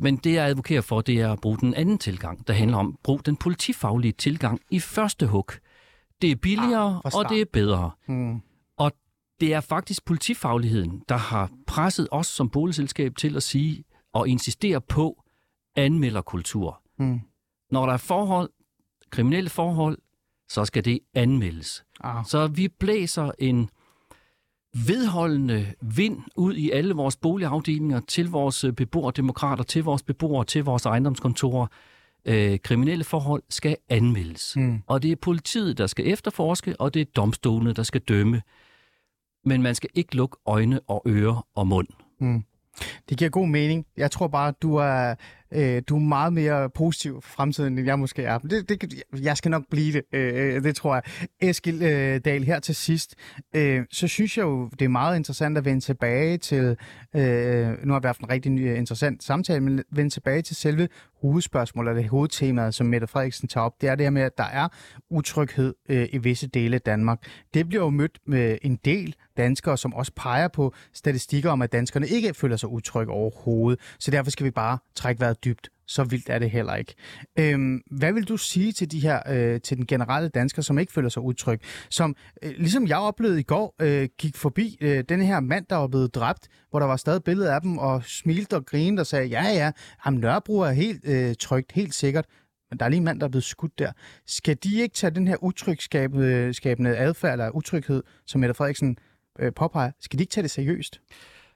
[0.00, 2.88] Men det, jeg advokerer for, det er at bruge den anden tilgang, der handler om
[2.88, 5.50] at bruge den politifaglige tilgang i første hug.
[6.22, 7.90] Det er billigere, Ah, og det er bedre.
[8.06, 8.42] Hmm.
[8.76, 8.92] Og
[9.40, 14.80] det er faktisk politifagligheden, der har presset os som boligselskab til at sige og insistere
[14.80, 15.22] på
[15.80, 16.80] anmelderkultur.
[16.96, 17.20] Hmm.
[17.70, 18.50] Når der er forhold,
[19.10, 19.98] kriminelle forhold,
[20.48, 21.84] så skal det anmeldes.
[22.00, 22.24] Ah.
[22.26, 23.70] Så vi blæser en
[24.86, 30.64] vedholdende vind ud i alle vores boligafdelinger til vores øh, beboerdemokrater, til vores beboere, til
[30.64, 31.66] vores ejendomskontorer.
[32.24, 34.54] Øh, kriminelle forhold skal anmeldes.
[34.54, 34.82] Hmm.
[34.86, 38.42] Og det er politiet, der skal efterforske, og det er domstolene, der skal dømme.
[39.44, 41.88] Men man skal ikke lukke øjne og ører og mund.
[42.18, 42.44] Hmm.
[43.08, 43.86] Det giver god mening.
[43.96, 45.14] Jeg tror bare, du er,
[45.52, 48.38] øh, du er meget mere positiv for fremtiden, end jeg måske er.
[48.38, 51.02] Det, det, jeg skal nok blive det, øh, øh det tror jeg.
[51.40, 53.14] Eskil øh, Dahl, her til sidst,
[53.56, 56.76] øh, så synes jeg jo, det er meget interessant at vende tilbage til,
[57.16, 60.88] øh, nu har vi haft en rigtig ny, interessant samtale, men vende tilbage til selve
[61.22, 63.80] hovedspørgsmålet, eller hovedtemaet, som Mette Frederiksen tager op.
[63.80, 64.68] Det er det her med, at der er
[65.10, 67.18] utryghed øh, i visse dele af Danmark.
[67.54, 71.72] Det bliver jo mødt med en del danskere, som også peger på statistikker om, at
[71.72, 73.80] danskerne ikke føler sig utrygge overhovedet.
[73.98, 75.68] Så derfor skal vi bare trække vejret dybt.
[75.86, 76.94] Så vildt er det heller ikke.
[77.38, 80.92] Øhm, hvad vil du sige til de her, øh, til den generelle dansker, som ikke
[80.92, 81.60] føler sig utryg?
[81.90, 85.76] Som, øh, ligesom jeg oplevede i går, øh, gik forbi øh, den her mand, der
[85.76, 89.06] var blevet dræbt, hvor der var stadig billeder af dem, og smilte og grinede og
[89.06, 92.24] sagde, ja ja, ham Nørrebro er helt øh, trygt, helt sikkert.
[92.70, 93.92] Men der er lige en mand, der er blevet skudt der.
[94.26, 98.96] Skal de ikke tage den her utrygskabende skabende adfærd, eller utryghed, som Mette Frederiksen
[99.38, 101.00] øh, påpeger, skal de ikke tage det seriøst?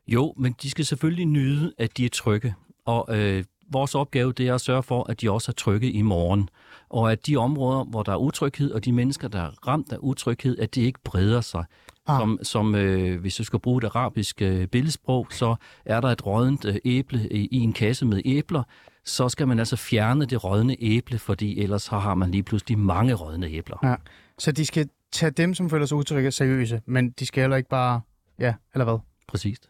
[0.07, 2.55] Jo, men de skal selvfølgelig nyde, at de er trygge.
[2.87, 6.02] Og øh, vores opgave det er at sørge for, at de også er trygge i
[6.02, 6.48] morgen.
[6.88, 9.96] Og at de områder, hvor der er utryghed, og de mennesker, der er ramt af
[10.00, 11.64] utryghed, at det ikke breder sig.
[12.06, 12.20] Ah.
[12.20, 16.26] Som, som øh, hvis du skal bruge et arabisk øh, billedsprog, så er der et
[16.26, 18.62] rådent øh, æble i, i en kasse med æbler,
[19.04, 22.78] så skal man altså fjerne det rådne æble, fordi ellers så har man lige pludselig
[22.78, 23.78] mange rådne æbler.
[23.82, 23.94] Ja.
[24.38, 27.68] Så de skal tage dem, som føler sig utrygge, seriøse, men de skal heller ikke
[27.68, 28.00] bare...
[28.38, 28.98] Ja, eller hvad?
[29.28, 29.68] Præcist.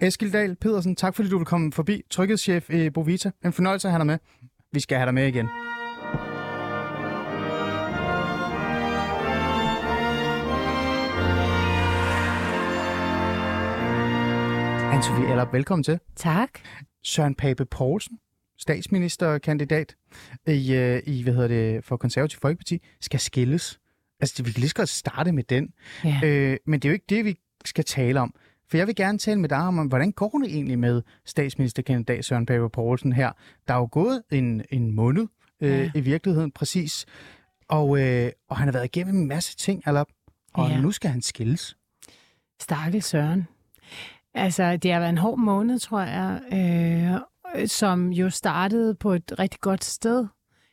[0.00, 2.02] Eskil Dahl Pedersen, tak fordi du vil komme forbi.
[2.10, 3.30] Tryghedschef i Bovita.
[3.44, 4.18] En fornøjelse at have dig med.
[4.72, 5.48] Vi skal have dig med igen.
[14.92, 15.98] Anne-Sophie Eller, velkommen til.
[16.16, 16.50] Tak.
[17.04, 18.18] Søren Pape Poulsen,
[18.58, 19.94] statsministerkandidat
[20.46, 23.80] i, øh, i hvad hedder det, for Konservativ Folkeparti, skal skilles.
[24.20, 25.68] Altså, vi kan lige så godt starte med den.
[26.04, 26.20] Ja.
[26.24, 28.34] Øh, men det er jo ikke det, vi skal tale om.
[28.72, 32.46] For jeg vil gerne tale med dig om, hvordan går det egentlig med statsministerkandidat Søren
[32.46, 33.32] Pape Poulsen her?
[33.68, 35.26] Der er jo gået en, en måned
[35.60, 35.90] øh, Ja.
[35.94, 37.06] i virkeligheden præcis,
[37.68, 40.04] og, øh, og han har været igennem en masse ting, eller,
[40.54, 40.80] og Ja.
[40.80, 41.76] nu skal han skilles.
[42.60, 43.48] Stakkels Søren.
[44.34, 46.40] Altså, det har været en hård måned, tror jeg,
[47.54, 50.26] øh, som jo startede på et rigtig godt sted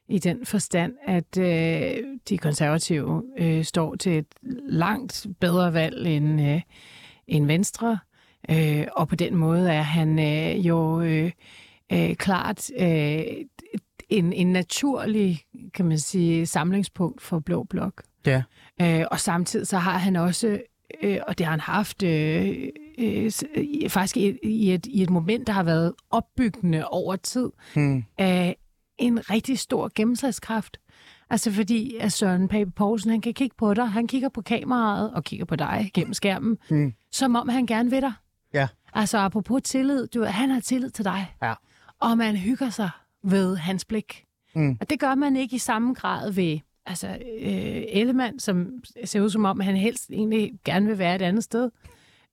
[0.10, 4.28] i den forstand, at øh, de konservative øh, står til et
[4.70, 6.62] langt bedre valg end, øh,
[7.30, 8.00] end Venstre.
[8.50, 11.32] Øh, og på den måde er han øh, jo øh,
[11.94, 13.22] øh, klart øh,
[14.10, 15.42] en, en naturlig,
[15.74, 18.04] kan man sige, samlingspunkt for Blå Blok.
[18.26, 18.44] Ja.
[18.82, 20.62] Øh, og samtidig så har han også,
[21.04, 23.32] øh, og det har han haft øh, øh,
[23.90, 28.04] faktisk i, i, et, i et moment, der har været opbyggende over tid, Hmm.
[28.18, 28.56] af
[28.98, 30.78] en rigtig stor gennemslagskraft.
[31.30, 35.14] Altså fordi at Søren Pape Poulsen, han kan kigge på dig, han kigger på kameraet
[35.14, 36.94] og kigger på dig gennem skærmen, Mm.
[37.12, 38.14] som om han gerne vil dig.
[38.54, 38.68] Ja.
[38.94, 41.36] Altså apropos tillid, du, han har tillid til dig.
[41.42, 41.54] Ja.
[42.00, 42.90] Og man hygger sig
[43.24, 44.24] ved hans blik.
[44.56, 44.78] Mm.
[44.82, 47.08] Og det gør man ikke i samme grad ved altså,
[47.42, 48.72] øh, Ellemann, som
[49.06, 51.70] ser ud som om, han helst egentlig gerne vil være et andet sted.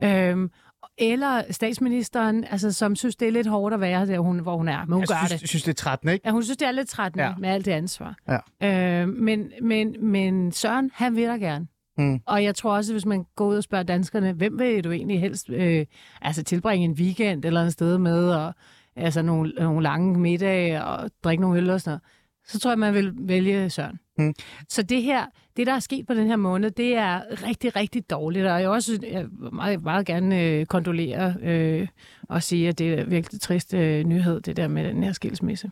[0.02, 0.50] Øhm,
[0.98, 4.68] eller statsministeren, altså, som synes, det er lidt hårdt at være der, hun, hvor hun
[4.68, 5.48] er, men hun Jeg gør synes, det.
[5.48, 6.22] synes, det er 13, ikke?
[6.26, 7.24] Ja, hun synes, det er lidt trættende.
[7.24, 7.34] Ja.
[7.38, 8.16] med alt det ansvar.
[8.62, 9.02] Ja.
[9.02, 11.66] Øh, men, men, men Søren, han vil da gerne.
[11.98, 12.20] Mm.
[12.26, 15.20] Og jeg tror også, hvis man går ud og spørger danskerne, hvem vil du egentlig
[15.20, 15.86] helst øh,
[16.22, 18.54] altså tilbringe en weekend eller et sted med, og
[18.96, 22.02] altså nogle, nogle lange middage og drikke nogle øl og sådan noget,
[22.46, 23.98] så tror jeg, man vil vælge Søren.
[24.18, 24.34] Mm.
[24.68, 28.10] Så det her, det der er sket på den her måned, det er rigtig, rigtig
[28.10, 31.88] dårligt, og jeg også jeg meget, meget gerne øh, kondolere øh,
[32.28, 35.70] og sige, at det er virkelig trist øh, nyhed, det der med den her skilsmisse.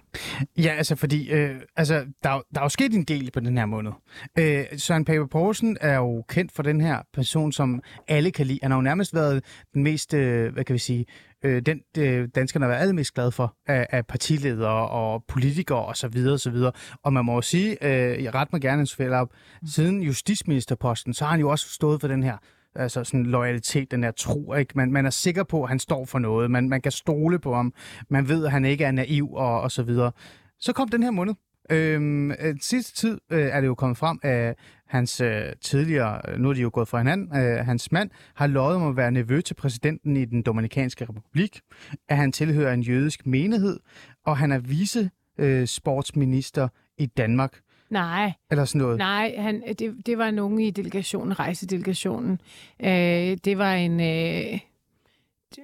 [0.59, 3.59] Ja, altså fordi, øh, altså, der, er der er jo sket en del på den
[3.59, 3.93] her måned.
[4.39, 8.59] Øh, Søren Pape Poulsen er jo kendt for den her person, som alle kan lide.
[8.63, 11.05] Han har jo nærmest været den mest, øh, hvad kan vi sige,
[11.45, 15.97] øh, den øh, danskerne har været allermest glad for af, af partiledere og politikere og
[15.97, 16.73] så videre og så videre.
[17.03, 19.29] Og man må jo sige, øh, jeg ret mig gerne, Sofie op,
[19.67, 22.37] siden justitsministerposten, så har han jo også stået for den her
[22.77, 24.55] altså sådan loyalitet, den her tro.
[24.55, 24.73] Ikke?
[24.77, 26.51] Man, man er sikker på, at han står for noget.
[26.51, 27.75] Man, man kan stole på ham.
[28.09, 30.13] Man ved, at han ikke er naiv og, og så videre.
[30.61, 31.35] Så kom den her måned.
[31.71, 36.39] Øhm, øh, sidste tid øh, er det jo kommet frem, at hans øh, tidligere, øh,
[36.39, 39.11] nu er de jo gået fra hinanden, øh, hans mand har lovet om at være
[39.11, 41.61] nevø til præsidenten i den Dominikanske Republik,
[42.09, 43.81] at han tilhører en jødisk menighed,
[44.25, 48.99] og han er vice øh, sportsminister i Danmark, Nej, eller sådan noget.
[48.99, 52.41] nej han, det, det var nogen i delegationen, rejsedelegationen.
[52.81, 54.61] Øh, det var en, øh,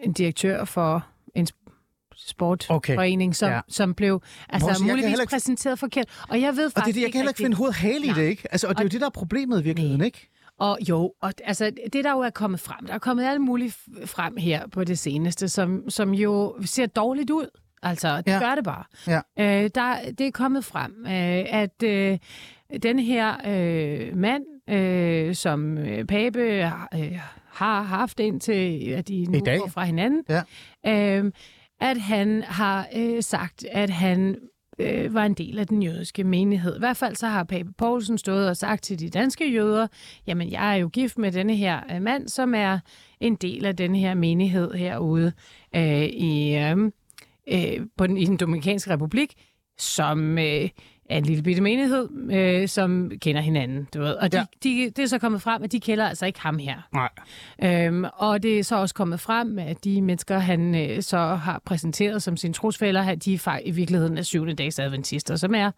[0.03, 1.47] en direktør for en
[2.25, 3.61] sp- sportforening, som, ja.
[3.69, 6.07] som blev altså, kan muligvis ikke- præsenteret forkert.
[6.29, 7.75] Og jeg ved Og faktisk det er det, jeg kan heller ikke finde hoved og
[7.75, 8.17] hale i Nej.
[8.17, 8.43] det, ikke?
[8.51, 10.29] Altså, og det er jo Og- det, der er problemet i virkeligheden, ikke?
[10.59, 13.77] Og jo, og altså, det der jo er kommet frem, der er kommet alt muligt
[14.07, 17.47] frem her på det seneste, som, som jo ser dårligt ud.
[17.83, 18.39] Altså, det Ja.
[18.39, 18.85] gør det bare.
[19.07, 19.21] Ja.
[19.65, 22.19] Øh, der, det er kommet frem, øh, at øh,
[22.83, 27.19] den her øh, mand, øh, som øh, Pape øh,
[27.51, 30.43] har haft indtil, at de nu går fra hinanden, Ja.
[31.19, 31.33] øh,
[31.81, 34.37] at han har øh, sagt, at han
[34.79, 36.77] øh, var en del af den jødiske menighed.
[36.77, 39.87] I hvert fald så har Pape Poulsen stået og sagt til de danske jøder,
[40.27, 42.79] jamen jeg er jo gift med denne her øh, mand, som er
[43.21, 45.33] en del af den her menighed herude
[45.77, 46.77] øh, i, øh,
[47.49, 49.35] øh, på den, i den Dominikanske Republik,
[49.79, 50.69] som øh,
[51.11, 53.89] er en lille bitte menighed, øh, som kender hinanden.
[53.95, 54.15] Du ved.
[54.15, 54.45] Og de, Ja.
[54.65, 56.77] de, det er så kommet frem, at de kender altså ikke ham her.
[56.93, 57.09] Nej.
[57.87, 61.63] Øhm, og det er så også kommet frem, at de mennesker, han øh, så har
[61.65, 65.71] præsenteret som sine trosfælder, de er i virkeligheden er syvende dags adventister, som er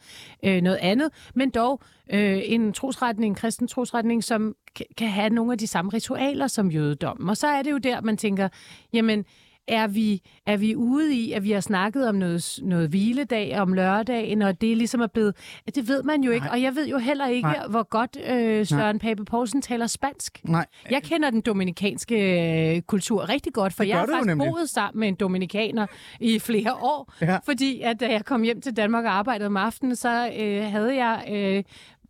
[0.44, 1.80] øh, noget andet, men dog
[2.12, 6.46] øh, en trosretning, en kristen trosretning, som ka- kan have nogle af de samme ritualer
[6.46, 7.28] som jødedommen.
[7.28, 8.48] Og så er det jo der, man tænker,
[8.92, 9.24] jamen,
[9.68, 13.72] er vi, er vi ude i, at vi har snakket om noget, noget hviledag om
[13.72, 15.36] lørdagen, og det ligesom er blevet...
[15.74, 16.54] Det ved man jo ikke, Nej.
[16.54, 17.56] og jeg ved jo heller ikke, Nej.
[17.56, 17.66] Nej.
[17.66, 20.40] hvor godt øh, Søren Pape Poulsen taler spansk.
[20.44, 20.66] Nej.
[20.90, 24.48] Jeg kender den dominikanske øh, kultur rigtig godt, for jeg har faktisk nemlig.
[24.50, 25.86] boet sammen med en dominikaner
[26.20, 27.12] i flere år.
[27.20, 27.38] Ja.
[27.44, 30.96] Fordi at da jeg kom hjem til Danmark og arbejdede om aftenen, så øh, havde
[31.04, 31.24] jeg...
[31.32, 31.64] Øh,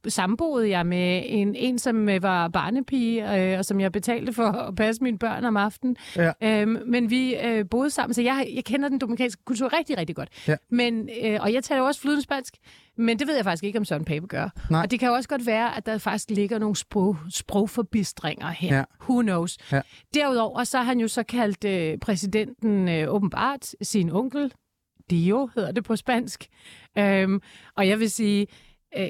[0.08, 4.46] samboede jeg med en, en som øh, var barnepige, øh, og som jeg betalte for
[4.46, 5.96] at passe mine børn om aftenen.
[6.16, 6.32] Ja.
[6.42, 10.16] Øhm, men vi øh, boede sammen, så jeg, jeg kender den dominikanske kultur rigtig, rigtig
[10.16, 10.28] godt.
[10.48, 10.56] Ja.
[10.70, 12.56] Men, øh, og jeg taler også flydende spansk,
[12.96, 14.48] men det ved jeg faktisk ikke, om Søren Pape gør.
[14.70, 14.82] Nej.
[14.82, 18.76] Og det kan jo også godt være, at der faktisk ligger nogle sprog, sprogforbistringer her.
[18.76, 18.84] Ja.
[19.00, 19.58] Who knows?
[19.72, 19.80] Ja.
[20.14, 24.52] Derudover så har han jo så kaldt øh, præsidenten øh, åbenbart sin onkel,
[25.10, 26.46] Dio hedder det på spansk.
[26.98, 27.40] Øhm,
[27.76, 28.46] og jeg vil sige,
[28.98, 29.08] øh,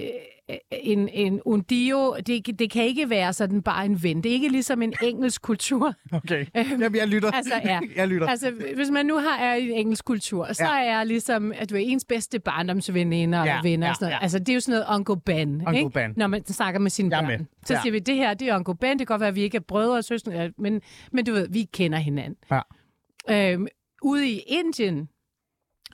[0.71, 4.23] en, en un dio, det, det kan ikke være sådan bare en ven.
[4.23, 5.95] Det er ikke ligesom en engelsk kultur.
[6.13, 6.47] Okay.
[6.55, 7.31] Jamen, jeg lytter.
[7.31, 7.81] Altså, ja.
[7.97, 8.27] jeg lytter.
[8.27, 10.85] Altså, hvis man nu har er i en engelsk kultur, så Ja.
[10.85, 14.13] er ligesom, at du er ens bedste barndomsveninder og Ja, venner ja, og sådan noget.
[14.19, 14.23] ja.
[14.23, 15.91] Altså, det er jo sådan noget Uncle Ben, Uncle ikke?
[15.91, 16.13] Ben.
[16.17, 17.49] når man snakker med sine er børn.
[17.67, 17.81] Så Ja.
[17.83, 18.91] siger vi, det her, det er Uncle Ben.
[18.91, 20.81] Det kan godt være, at vi ikke er brødre og søstre, men,
[21.13, 22.37] men du ved, vi kender hinanden.
[22.51, 23.53] Ja.
[23.53, 23.67] Øhm,
[24.03, 25.09] ude i Indien,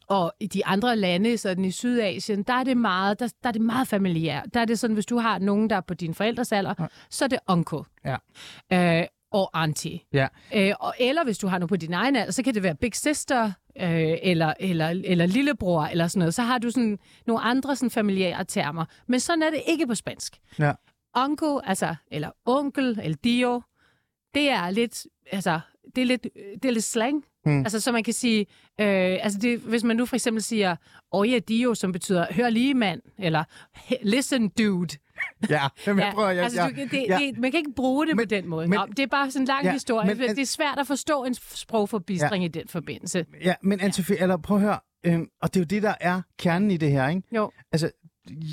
[0.09, 3.53] og i de andre lande, sådan i Sydasien, der er det meget, der, der er
[3.53, 4.45] det meget familiært.
[4.55, 6.87] Der er det sådan, hvis du har nogen, der er på din forældres alder, Ja.
[7.11, 7.79] så er det onkel.
[8.05, 8.17] Ja.
[9.01, 10.01] Øh, og auntie.
[10.13, 10.27] Ja.
[10.55, 12.75] Øh, og, eller hvis du har noget på din egen alder, så kan det være
[12.75, 16.35] big sister, øh, eller, eller, eller lillebror, eller sådan noget.
[16.35, 18.85] Så har du sådan nogle andre sådan familiære termer.
[19.07, 20.37] Men sådan er det ikke på spansk.
[20.59, 20.73] Ja.
[21.15, 23.63] Onkel, altså, eller onkel, eller dio,
[24.35, 25.61] det er lidt, altså,
[25.97, 26.23] det er lidt,
[26.63, 27.25] det er lidt slang.
[27.49, 27.59] Hmm.
[27.61, 28.41] Altså, så man kan sige,
[28.81, 28.87] øh,
[29.23, 30.77] altså det, hvis man nu for eksempel siger,
[31.13, 34.97] oye dio, som betyder, hør lige mand, eller "Hey, listen dude.
[35.51, 37.19] Ja, Jamen, jeg prøver, altså, jeg, du, kan- det, ja.
[37.19, 38.69] det, man kan ikke bruge det Men- på den måde.
[38.69, 40.07] men- Nå, det er bare sådan en lang Ja, historie.
[40.09, 42.49] men- Men, det er svært at forstå en sprogforbistring ja.
[42.49, 43.27] i den forbindelse.
[43.45, 46.23] Ja, men Anne-Sophie, eller prøv at høre, øhm, og det er jo det, der er
[46.39, 47.23] kernen i det her, ikke?
[47.37, 47.51] Jo.
[47.73, 47.91] Altså,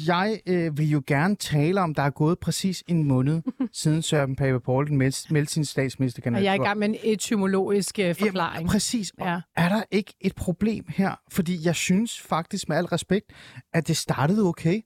[0.07, 3.41] jeg øh, vil jo gerne tale om, der er gået præcis en måned,
[3.73, 6.41] siden Søren Pape Poulsen meldte, sin statsministerkandidatur.
[6.41, 8.55] Og jeg er i gang med en etymologisk øh, forklaring.
[8.55, 9.13] Jamen, præcis.
[9.19, 9.41] Og Ja.
[9.55, 11.15] Er der ikke et problem her?
[11.31, 13.25] Fordi jeg synes faktisk, med al respekt,
[13.73, 14.81] at det startede okay.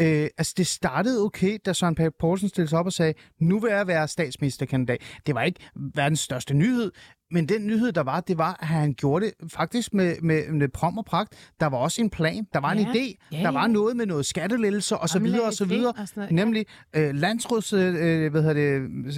[0.00, 3.58] Øh, altså, det startede okay, da Søren Pape Poulsen stillede sig op og sagde, nu
[3.60, 4.98] vil jeg være statsministerkandidat.
[5.26, 5.60] Det var ikke
[5.94, 6.92] verdens største nyhed,
[7.30, 10.68] men den nyhed, der var, det var, at han gjorde det faktisk med, med, med
[10.68, 11.50] prom og pragt.
[11.60, 12.84] Der var også en plan, der var en Ja.
[12.92, 13.50] idé, Ja, der ja.
[13.50, 15.92] var noget med noget skattelettelser og så videre og så videre.
[15.98, 16.30] og noget.
[16.32, 18.54] Nemlig øh, landsråds, øh, hvad hedder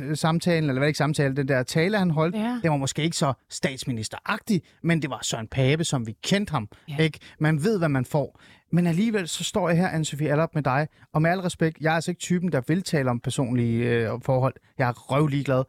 [0.06, 2.58] det, samtalen, eller hvad er det ikke samtale, den der tale, han holdt, Ja.
[2.62, 6.68] det var måske ikke så statsministeragtig, men det var Søren Pape, som vi kendte ham.
[6.88, 6.96] Ja.
[6.96, 7.18] Ikke?
[7.40, 8.40] Man ved, hvad man får.
[8.72, 11.90] Men alligevel så står jeg her, Anne-Sophie Allop, med dig, og med al respekt, jeg
[11.90, 14.54] er altså ikke typen, der vil tale om personlige øh, forhold.
[14.78, 15.64] Jeg er røvlig glad.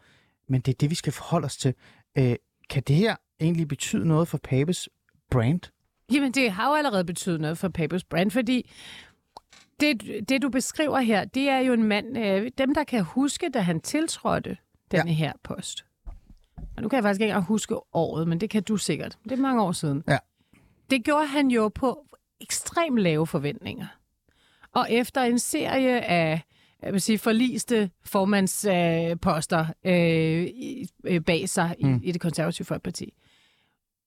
[0.47, 1.73] Men det er det, vi skal forholde os til.
[2.17, 2.35] Øh,
[2.69, 4.89] kan det her egentlig betyde noget for Papes
[5.31, 5.61] brand?
[6.13, 8.71] Jamen, det har jo allerede betydet noget for Papers brand, fordi
[9.79, 13.49] det, det, du beskriver her, det er jo en mand, øh, dem der kan huske,
[13.53, 14.57] da han tiltrådte
[14.91, 15.15] denne ja.
[15.15, 15.85] her post.
[16.77, 19.17] Og nu kan jeg faktisk ikke engang huske året, men det kan du sikkert.
[19.23, 20.03] Det er mange år siden.
[20.07, 20.17] Ja.
[20.89, 22.05] Det gjorde han jo på
[22.41, 23.87] ekstremt lave forventninger.
[24.73, 26.41] Og efter en serie af
[26.83, 31.99] jeg vil sige, forliste formandsposter øh, øh, i- bag sig i, Mm.
[32.03, 33.13] i det konservative folkeparti.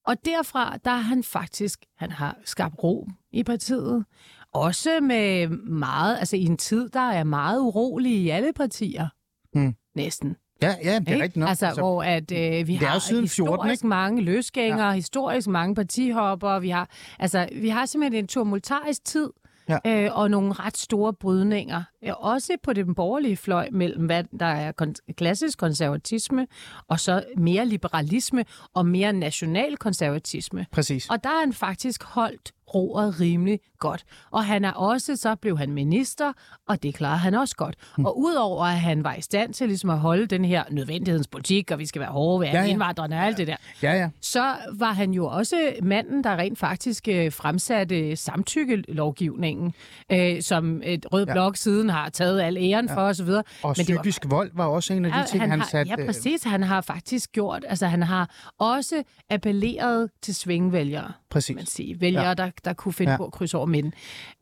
[0.05, 4.05] Og derfra, der har han faktisk, han har skabt ro i partiet.
[4.51, 9.07] Også med meget, altså i en tid, der er meget urolig i alle partier.
[9.53, 9.75] Mm.
[9.95, 10.35] Næsten.
[10.61, 11.23] Ja, ja, det er Ikke?
[11.23, 11.49] rigtigt nok.
[11.49, 13.87] Altså, hvor at, øh, vi er har siden 14, historisk ikke?
[13.87, 14.93] mange løsgængere, ja.
[14.93, 16.59] historisk mange partihopper.
[16.59, 16.89] Vi har,
[17.19, 19.29] altså, vi har simpelthen en tumultarisk tid,
[19.69, 19.77] Ja.
[19.87, 21.83] øh, og nogle ret store brydninger.
[22.17, 26.47] Også på den borgerlige fløj mellem, hvad der er kon- klassisk konservatisme,
[26.87, 30.65] og så mere liberalisme og mere national konservatisme.
[30.71, 31.09] Præcis.
[31.09, 34.05] Og der har han faktisk holdt roret rimelig godt.
[34.31, 36.33] Og han er også, så blev han minister,
[36.67, 37.75] og det klarer han også godt.
[37.97, 38.05] Mm.
[38.05, 41.79] Og udover at han var i stand til ligesom at holde den her nødvendighedspolitik, og
[41.79, 42.69] vi skal være hårde ved Ja, ja, ja.
[42.69, 44.09] indvandrerne og alt det der, Ja, ja.
[44.21, 49.73] så var han jo også manden, der rent faktisk øh, fremsatte samtykkelovgivningen,
[50.11, 51.33] øh, som et rød Ja.
[51.33, 52.95] blok siden har taget al æren ja.
[52.95, 53.29] for osv.
[53.29, 53.43] Og
[53.77, 55.91] Men det var- psykisk vold var også en af de ting, han, han har, satte...
[55.91, 56.43] Ja, øh, præcis.
[56.43, 61.55] Han har faktisk gjort, altså han har også appelleret til svingvælgere, præcis.
[61.55, 61.99] man sige.
[61.99, 62.27] Vælgere, Ja.
[62.29, 62.33] ja.
[62.33, 63.17] der, der kunne finde Ja.
[63.17, 63.93] på at krydse over midten.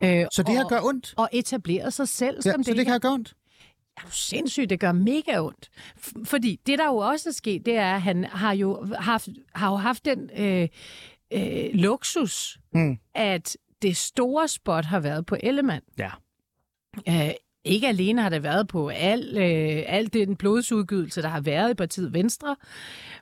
[0.02, 1.14] Øh, Så det her og, gør ondt?
[1.16, 3.34] Og etableret sig selv Ja, som så det kan gøre ondt?
[3.96, 5.70] er jo sindssygt, det gør mega ondt.
[5.98, 9.28] F- fordi det, der jo også er sket, det er, at han har jo haft,
[9.54, 10.68] har jo haft den øh,
[11.32, 12.98] øh, luksus, Mm.
[13.14, 15.82] at det store spot har været på Ellemann.
[15.98, 16.10] Ja.
[17.08, 17.30] Øh,
[17.64, 21.74] ikke alene har det været på al, øh, al den blodsudgydelse, der har været i
[21.74, 22.56] partiet Venstre,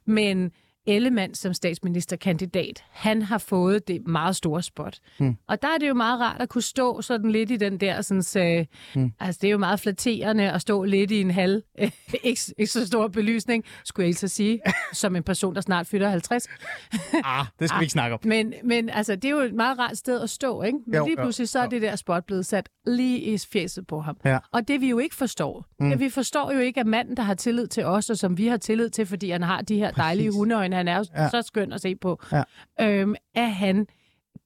[0.06, 0.52] men
[0.86, 4.98] Ellemann som statsministerkandidat, han har fået det meget store spot.
[5.18, 5.36] Hmm.
[5.48, 8.00] Og der er det jo meget rart at kunne stå sådan lidt i den der,
[8.02, 9.12] sådan, øh, Hmm.
[9.20, 11.62] altså det er jo meget flatterende at stå lidt i en halv,
[12.22, 14.60] ikke, ikke så stor belysning, skulle jeg så sige,
[14.92, 16.48] som en person, der snart fylder 50.
[17.24, 18.20] Ah, det skal vi ikke snakke om.
[18.24, 20.78] Men, men altså, det er jo et meget rart sted at stå, ikke?
[20.86, 21.70] Men Jo, jo, lige jo, pludselig så er jo.
[21.70, 24.16] det der spot blevet sat lige i fjeset på ham.
[24.24, 24.38] Ja.
[24.52, 26.00] Og det vi jo ikke forstår, mm.
[26.00, 28.56] vi forstår jo ikke, at manden, der har tillid til os, og som vi har
[28.56, 29.96] tillid til, fordi han har de her Præcis.
[29.96, 31.28] dejlige hundeøjne, han er jo Ja.
[31.30, 32.42] så skøn at se på, Ja.
[32.80, 33.86] øhm, at han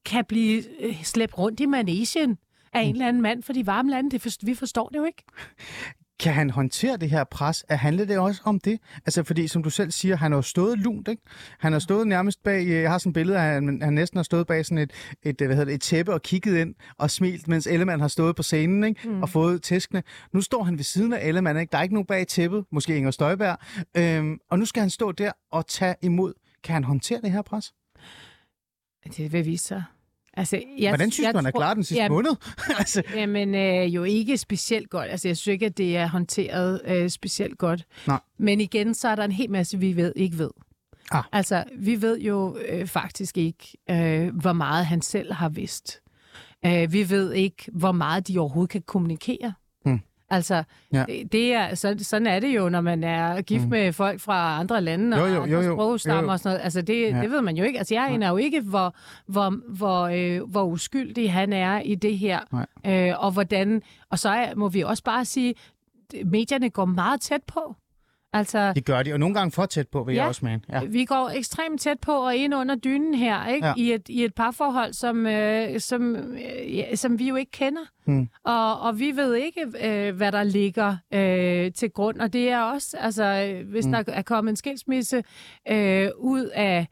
[0.05, 2.39] kan blive øh, slæbt rundt i manesien
[2.73, 2.89] af Mm.
[2.89, 4.11] en eller anden mand for de varme lande.
[4.11, 5.23] Det for, vi forstår det jo ikke.
[6.21, 7.65] Kan han håndtere det her pres?
[7.69, 8.81] Er handler det også om det?
[9.07, 11.23] Altså, fordi som du selv siger, han har stået lunt, ikke?
[11.59, 14.23] Han har stået nærmest bag, jeg har sådan et billede af, han, han næsten har
[14.23, 17.49] stået bag sådan et, et, hvad hedder det, et tæppe og kigget ind og smilt,
[17.49, 19.09] mens Ellemann har stået på scenen, ikke?
[19.09, 19.23] Mm.
[19.23, 20.03] Og fået tæskene.
[20.33, 21.73] Nu står han ved siden af Ellemann, ikke?
[21.73, 23.59] Der er ikke nogen bag tæppet, måske Inger Støjberg.
[23.97, 26.35] Øhm, og nu skal han stå der og tage imod.
[26.65, 27.75] Kan han håndtere det her pres?
[29.17, 29.83] Det vil vise sig.
[30.37, 32.31] Altså, jeg, Hvordan synes jeg du, han er tror- klar den sidste Jamen, måned?
[32.79, 35.11] altså, Jamen, øh, jo ikke specielt godt.
[35.11, 37.85] Altså, jeg synes ikke, at det er håndteret øh, specielt godt.
[38.07, 38.21] Nej.
[38.39, 40.51] Men igen, så er der en hel masse, vi ved, ikke ved.
[41.11, 41.23] Ah.
[41.33, 46.01] Altså, vi ved jo øh, faktisk ikke, øh, hvor meget han selv har vidst.
[46.67, 49.53] Øh, vi ved ikke, hvor meget de overhovedet kan kommunikere.
[50.31, 50.63] Altså,
[50.93, 51.05] Ja.
[51.33, 53.71] det, er, så, sådan er det jo, når man er gift Hmm.
[53.71, 55.75] med folk fra andre lande Jo, og jo, andre jo, jo.
[55.75, 56.33] sprogstammer Jo, jo.
[56.33, 56.65] og sådan noget.
[56.65, 57.21] Altså, det, Ja.
[57.23, 57.79] det ved man jo ikke.
[57.79, 58.95] Altså, jeg aner jo ikke, hvor,
[59.27, 62.41] hvor, hvor, øh, hvor uskyldig han er i det her.
[62.53, 63.09] Nej.
[63.09, 63.83] Øh, og hvordan...
[64.11, 65.55] Og så er, må vi også bare sige,
[66.25, 67.75] medierne går meget tæt på.
[68.39, 70.21] Altså, det gør de, og nogle gange for tæt på, vil Ja.
[70.21, 70.61] jeg også mene.
[70.73, 70.85] Ja.
[70.85, 73.67] vi går ekstremt tæt på og ind under dynen her, ikke?
[73.67, 73.73] Ja.
[73.77, 77.83] I, et, i et parforhold, som, øh, som, øh, som vi jo ikke kender.
[78.05, 78.29] Hmm.
[78.45, 82.21] Og, og vi ved ikke, øh, hvad der ligger øh, til grund.
[82.21, 83.93] Og det er også, altså, øh, hvis Hmm.
[83.93, 85.23] der er kommet en skilsmisse
[85.71, 86.87] øh, ud af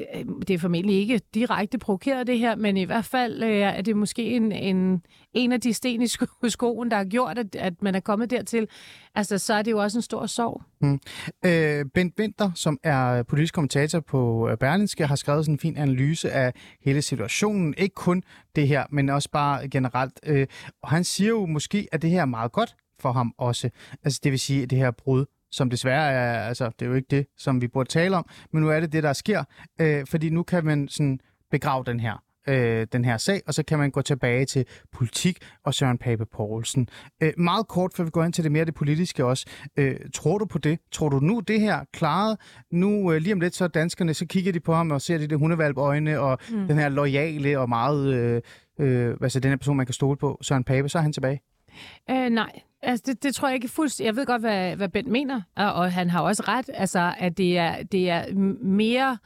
[0.00, 3.82] Øh, det er formentlig ikke direkte provokeret det her, men i hvert fald øh, er
[3.82, 5.02] det måske en, en,
[5.32, 8.30] en af de sten i sko- skoen, der har gjort, at, at man er kommet
[8.30, 8.68] dertil.
[9.14, 10.62] Altså, så er det jo også en stor sorg.
[10.80, 11.00] Mm.
[11.44, 15.76] Øh, Bent Winter, som er politisk kommentator på øh, Berlinske, har skrevet sådan en fin
[15.76, 16.52] analyse af
[16.84, 17.74] hele situationen.
[17.78, 18.22] Ikke kun
[18.56, 20.20] det her, men også bare generelt.
[20.26, 20.46] Øh,
[20.82, 23.70] og han siger jo måske, at det her er meget godt for ham også.
[24.04, 25.24] Altså det vil sige, at det her brud,
[25.54, 28.62] som desværre er, altså det er jo ikke det, som vi burde tale om, men
[28.62, 29.44] nu er det det, der sker.
[29.80, 31.18] Øh, fordi nu kan man sådan
[31.50, 35.38] begrave den her øh, den her sag, og så kan man gå tilbage til politik
[35.64, 36.88] og Søren Pape Poulsen.
[37.22, 39.46] Øh, meget kort, før vi går ind til det mere det politiske også.
[39.76, 40.78] Øh, tror du på det?
[40.92, 42.36] Tror du nu det her klaret?
[42.70, 45.26] Nu øh, lige om lidt, så danskerne, så kigger de på ham og ser de
[45.26, 46.66] det hundevalp øjne og mm.
[46.66, 48.42] den her lojale og meget, øh,
[48.80, 51.40] øh, altså den her person, man kan stole på, Søren Pape, så er han tilbage.
[52.10, 54.00] Øh, nej, altså det, det tror jeg ikke fuldt.
[54.00, 57.38] Jeg ved godt, hvad, hvad Bent mener, og, og han har også ret, altså at
[57.38, 59.18] det er, det er mere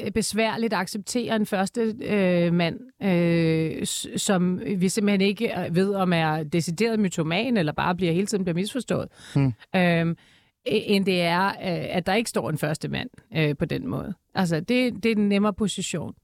[0.00, 3.86] øh, besværligt at acceptere en første øh, mand, øh,
[4.16, 8.44] som vi simpelthen ikke øh, ved, om er decideret mytoman, eller bare bliver hele tiden
[8.44, 9.08] bliver misforstået.
[9.34, 9.52] Hmm.
[9.76, 10.16] Øhm,
[10.64, 14.14] end det er, øh, at der ikke står en første mand øh, på den måde.
[14.34, 16.14] Altså, det, det er en nemmere position.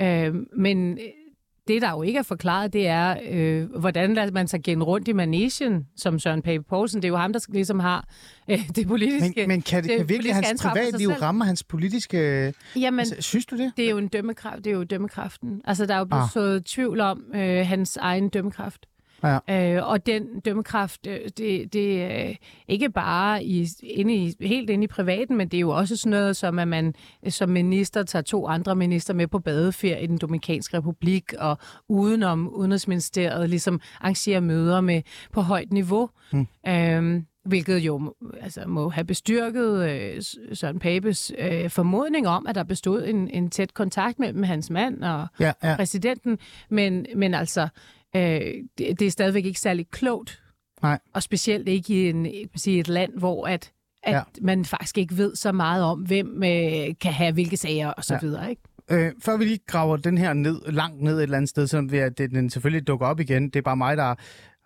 [0.00, 0.98] Øh, men
[1.70, 5.08] det, der jo ikke er forklaret, det er, øh, hvordan lader man sig gen rundt
[5.08, 7.02] i manesien, som Søren Pape Poulsen.
[7.02, 8.08] Det er jo ham, der ligesom har
[8.48, 12.52] øh, det politiske Men, men kan det, det kan virkelig hans privatliv ramme hans politiske...
[12.76, 13.72] Jamen, Altså, synes du det?
[13.76, 14.64] det er jo en dømmekraft.
[14.64, 15.60] Det er jo dømmekraften.
[15.64, 16.30] Altså, der er jo blevet ah.
[16.30, 18.86] sået tvivl om øh, hans egen dømmekraft.
[19.24, 19.76] Ja.
[19.76, 22.34] Øh, og den dømmekraft, øh, det, det er
[22.68, 26.10] ikke bare i, inde i, helt inde i privaten, men det er jo også sådan
[26.10, 26.94] noget, som at man
[27.26, 31.58] øh, som minister tager to andre minister med på badeferie i den Dominikanske Republik, og
[31.88, 35.02] udenom Udenrigsministeriet ligesom arrangerer møder med
[35.32, 36.10] på højt niveau.
[36.32, 36.46] Hmm.
[36.68, 42.62] Øhm, hvilket jo altså, må have bestyrket øh, Søren Papes øh, formodning om, at der
[42.64, 45.76] bestod en, en tæt kontakt mellem hans mand og Ja, ja.
[45.76, 46.38] præsidenten,
[46.70, 47.68] men, men altså,
[48.16, 48.40] øh,
[48.78, 50.42] det, det er stadigvæk ikke særlig klogt.
[50.82, 50.98] Nej.
[51.14, 54.22] Og specielt ikke i en, jeg vil sige, et land, hvor at, at Ja.
[54.42, 58.14] man faktisk ikke ved så meget om, hvem øh, kan have hvilke sager og så
[58.14, 58.20] Ja.
[58.22, 58.50] videre.
[58.50, 58.62] Ikke?
[58.90, 61.92] Øh, før vi lige graver den her ned, langt ned et eller andet sted, selvom
[61.92, 64.14] vi, at det, den selvfølgelig dukker op igen, det er bare mig, der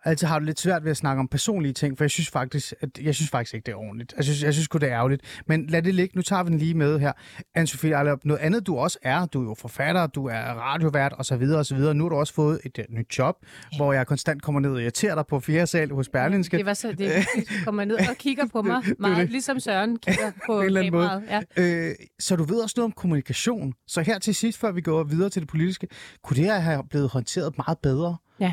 [0.05, 2.74] altid har det lidt svært ved at snakke om personlige ting, for jeg synes faktisk,
[2.80, 4.14] at, jeg synes faktisk ikke, det er ordentligt.
[4.16, 5.22] Jeg synes, jeg synes godt det er ærgerligt.
[5.46, 6.16] Men lad det ligge.
[6.16, 7.12] Nu tager vi den lige med her.
[7.59, 11.42] Anne-Sophie Ejlerup, noget andet du også er, du er jo forfatter, du er radiovært osv.
[11.42, 11.78] osv.
[11.78, 13.36] Nu har du også fået et uh, nyt job,
[13.76, 16.57] hvor jeg konstant kommer ned og irriterer dig på fjerde sal hos Berlinske.
[16.57, 18.94] Det var så, det du kommer ned og kigger på mig, det.
[18.98, 21.22] meget ligesom Søren kigger på kameraet.
[21.28, 21.40] Ja.
[21.57, 23.72] Øh, så du ved også noget om kommunikation.
[23.86, 25.88] Så her til sidst, før vi går videre til det politiske,
[26.22, 28.16] kunne det her have blevet håndteret meget bedre?
[28.40, 28.52] Ja.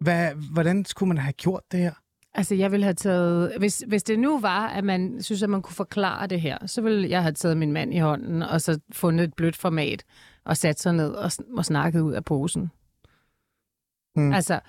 [0.00, 1.92] Hvad, hvordan skulle man have gjort det her?
[2.34, 3.52] Altså, jeg ville have taget...
[3.58, 6.80] Hvis, hvis det nu var, at man synes, at man kunne forklare det her, så
[6.80, 10.04] ville jeg have taget min mand i hånden, og så fundet et blødt format,
[10.44, 12.70] og sat sig ned og, og snakket ud af posen.
[14.14, 14.32] Hmm.
[14.32, 14.60] Altså,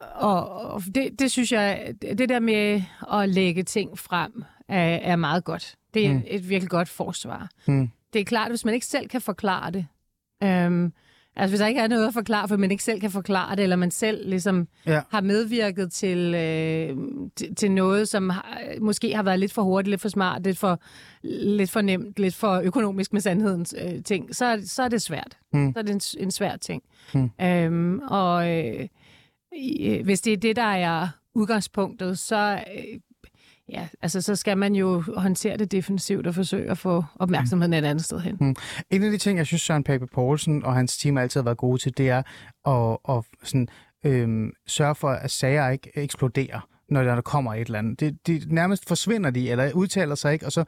[0.00, 2.82] og, og det, det synes jeg, det der med
[3.12, 5.76] at lægge ting frem, er, er meget godt.
[5.94, 6.22] Det er hmm.
[6.26, 7.50] et virkelig godt forsvar.
[7.66, 7.90] Hmm.
[8.12, 9.86] Det er klart, hvis man ikke selv kan forklare det,
[10.42, 10.92] øhm,
[11.36, 13.62] altså hvis der ikke er noget at forklare, for man ikke selv kan forklare det,
[13.62, 15.00] eller man selv ligesom Ja.
[15.10, 16.96] har medvirket til, øh,
[17.36, 20.58] til, til noget, som har, måske har været lidt for hurtigt, lidt for smart, lidt
[20.58, 20.80] for,
[21.22, 25.36] lidt for nemt, lidt for økonomisk med sandhedens øh, ting, så, så er det svært.
[25.52, 25.72] Hmm.
[25.72, 26.82] Så er det en, en svær ting.
[27.12, 27.30] Hmm.
[27.42, 28.88] Øhm, og øh,
[29.80, 33.00] øh, hvis det er det, der er udgangspunktet, så, øh,
[33.68, 37.84] ja, altså, så skal man jo håndtere det defensivt og forsøge at få opmærksomheden et
[37.84, 38.36] andet sted hen.
[38.40, 38.56] Mm.
[38.90, 41.58] En af de ting, jeg synes, Søren Pape Poulsen og hans team altid har været
[41.58, 42.22] gode til, det er
[42.66, 43.68] at, at sådan,
[44.04, 48.00] øhm, sørge for, at sager ikke eksploderer, når der kommer et eller andet.
[48.00, 50.64] Det, det nærmest forsvinder de, eller udtaler sig ikke, og så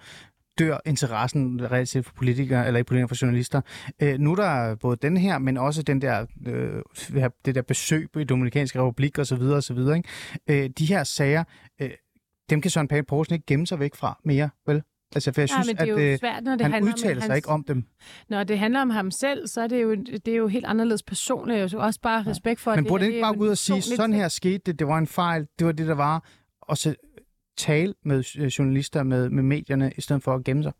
[0.59, 3.61] dør interessen reelt set for politikere, eller ikke politikere for journalister.
[4.03, 8.09] Øh, nu er der både den her, men også den der, øh, det der besøg
[8.17, 9.43] i Dominikanske Republik osv.
[9.43, 9.79] osv.
[9.79, 10.03] Ikke?
[10.49, 11.45] Øh, de her sager,
[11.81, 11.91] øh,
[12.51, 14.83] dem kan Søren Pape Poulsen ikke gemme sig væk fra mere, vel?
[15.15, 16.73] Altså, for jeg Nej, synes, men det er at jo øh, svært, når det han
[16.73, 17.39] handler udtaler om sig hans...
[17.39, 17.85] ikke om dem.
[18.29, 21.03] Når det handler om ham selv, så er det jo, det er jo helt anderledes
[21.03, 21.59] personligt.
[21.59, 23.59] Jeg har også bare respekt for, at Men burde det ikke bare gå ud og
[23.59, 26.25] sige, sådan her skete det, det var en fejl, det var det, der var,
[26.63, 26.95] og så
[27.57, 30.73] tale med øh, journalister, med, med medierne, i stedet for at gemme sig?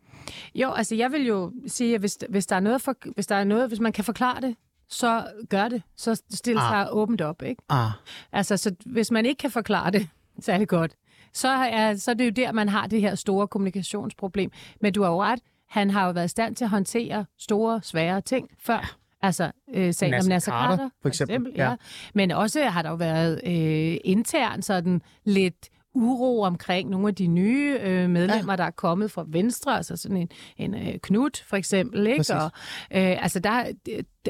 [0.55, 3.35] Jo, altså jeg vil jo sige, at hvis, hvis, der er noget for, hvis der
[3.35, 4.57] er noget, hvis man kan forklare det,
[4.89, 5.83] så gør det.
[5.97, 6.71] Så stil Ah.
[6.71, 7.63] sig åbent op, ikke?
[7.69, 7.91] Ah.
[8.33, 10.09] Altså, så hvis man ikke kan forklare det
[10.41, 10.95] særlig godt,
[11.33, 14.51] så er, så er det jo der, man har det her store kommunikationsproblem.
[14.81, 17.81] Men du har jo ret, han har jo været i stand til at håndtere store,
[17.83, 18.97] svære ting før.
[19.23, 21.71] Altså øh, sagen om Nasser Nasser Carter, Carter, for eksempel, ja.
[21.71, 21.77] ja.
[22.15, 27.27] Men også har der jo været øh, internt sådan lidt uro omkring nogle af de
[27.27, 28.57] nye øh, medlemmer, ja.
[28.57, 32.19] der er kommet fra Venstre, altså sådan en, en øh, Knut for eksempel, ikke?
[32.19, 32.35] Præcis.
[32.35, 32.51] Og,
[32.91, 33.65] øh, altså der,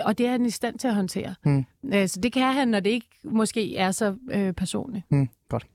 [0.05, 1.34] og det er han i stand til at håndtere.
[1.94, 5.05] Øh, så det kan han, når det ikke måske er så øh, personligt.
[5.11, 5.66] Mm, godt.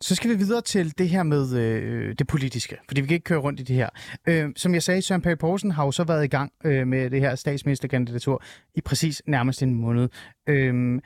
[0.00, 3.24] Så skal vi videre til det her med øh, det politiske, fordi vi kan ikke
[3.24, 3.88] køre rundt i det her.
[4.28, 7.10] Øh, som jeg sagde, Søren Pape Poulsen har jo så været i gang øh, med
[7.10, 8.42] det her statsministerkandidatur
[8.74, 10.08] i præcis nærmest en måned.
[10.46, 11.00] Øh,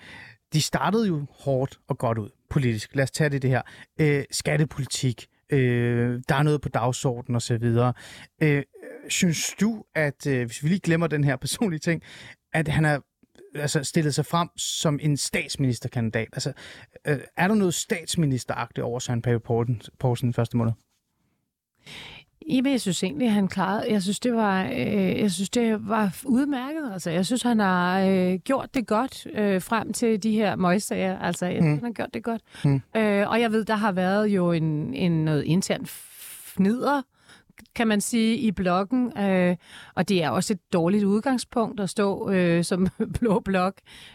[0.53, 2.95] de startede jo hårdt og godt ud politisk.
[2.95, 3.63] Lad os tage det, det her.
[4.01, 7.77] Øh, skattepolitik, øh, der er noget på dagsordenen osv.
[8.43, 8.63] Øh,
[9.09, 12.03] synes du, at øh, hvis vi lige glemmer den her personlige ting,
[12.53, 12.99] at han er
[13.55, 16.29] altså stillet sig frem som en statsministerkandidat.
[16.33, 16.53] Altså,
[17.07, 19.41] øh, er der noget statsministeragtigt over Søren Pape
[19.99, 20.73] Poulsen, den første måned?
[22.49, 23.93] Jamen, jeg synes egentlig, han klarede.
[23.93, 26.93] Jeg synes, det var, øh, jeg synes, det var udmærket.
[26.93, 31.19] Altså, jeg synes, han har øh, gjort det godt øh, frem til de her møgssager.
[31.19, 32.43] Altså, jeg synes, han har gjort det godt.
[32.65, 32.83] Mm.
[32.97, 37.03] Øh, og jeg ved, der har været jo en, en noget intern fnider,
[37.75, 39.19] kan man sige, i bloggen.
[39.19, 39.57] Øh,
[39.95, 42.89] og det er også et dårligt udgangspunkt at stå øh, som
[43.19, 43.75] blå blok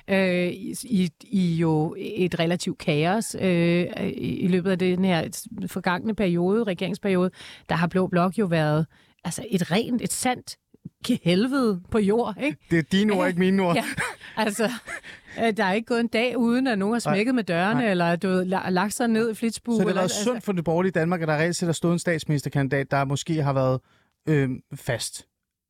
[0.10, 3.86] øh, i, i jo et relativt kaos øh,
[4.18, 7.32] i, løbet af den her forgangne periode, regeringsperiode.
[7.70, 8.86] Der har blå blok jo været
[9.24, 10.58] altså et rent, et sandt
[11.24, 12.58] helvede på jord, ikke?
[12.72, 13.76] Det er dine ord, ikke mine ord.
[13.76, 13.84] Ja,
[14.38, 14.64] altså,
[15.36, 17.92] der er ikke gået en dag uden, at nogen har smækket med dørene, Nej.
[17.92, 19.76] eller du ved, la- lagt sig ned i flitsbue.
[19.76, 21.94] Så det har været sundt for det borgerlige Danmark, at der reelt set har stået
[21.94, 23.80] en statsministerkandidat, der måske har været
[24.30, 25.26] øh, fast.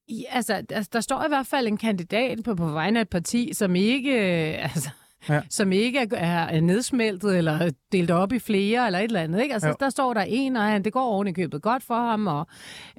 [0.10, 3.10] Ja, altså, der, der står i hvert fald en kandidat på, på vegne af et
[3.10, 4.90] parti, som ikke, øh, altså,
[5.30, 5.34] Ja.
[5.34, 5.42] ja.
[5.50, 9.42] som ikke er, er nedsmeltet eller delt op i flere eller et eller andet.
[9.42, 9.54] Ikke?
[9.54, 9.76] Altså, Jo.
[9.80, 12.48] der står der en, og han, det går oven i købet godt for ham, og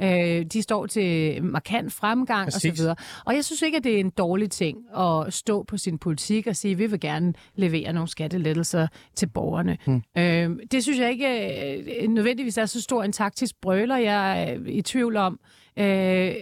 [0.01, 2.81] øh, de står til markant fremgang Præcis.
[2.81, 2.87] osv.
[3.25, 6.47] Og jeg synes ikke, at det er en dårlig ting at stå på sin politik
[6.47, 9.79] og sige, at vi vil gerne levere nogle skattelettelser til borgerne.
[9.87, 10.03] Hmm.
[10.19, 11.29] Øh, det synes jeg ikke
[12.03, 13.97] øh, nødvendigvis er så stor en taktisk brøler.
[13.97, 15.41] Jeg er i tvivl om,
[15.77, 16.35] øh,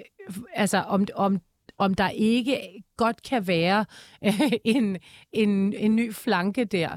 [0.55, 1.39] altså om, om,
[1.79, 2.59] om der ikke
[2.97, 3.85] godt kan være
[4.25, 4.97] øh, en,
[5.33, 6.89] en, en ny flanke der.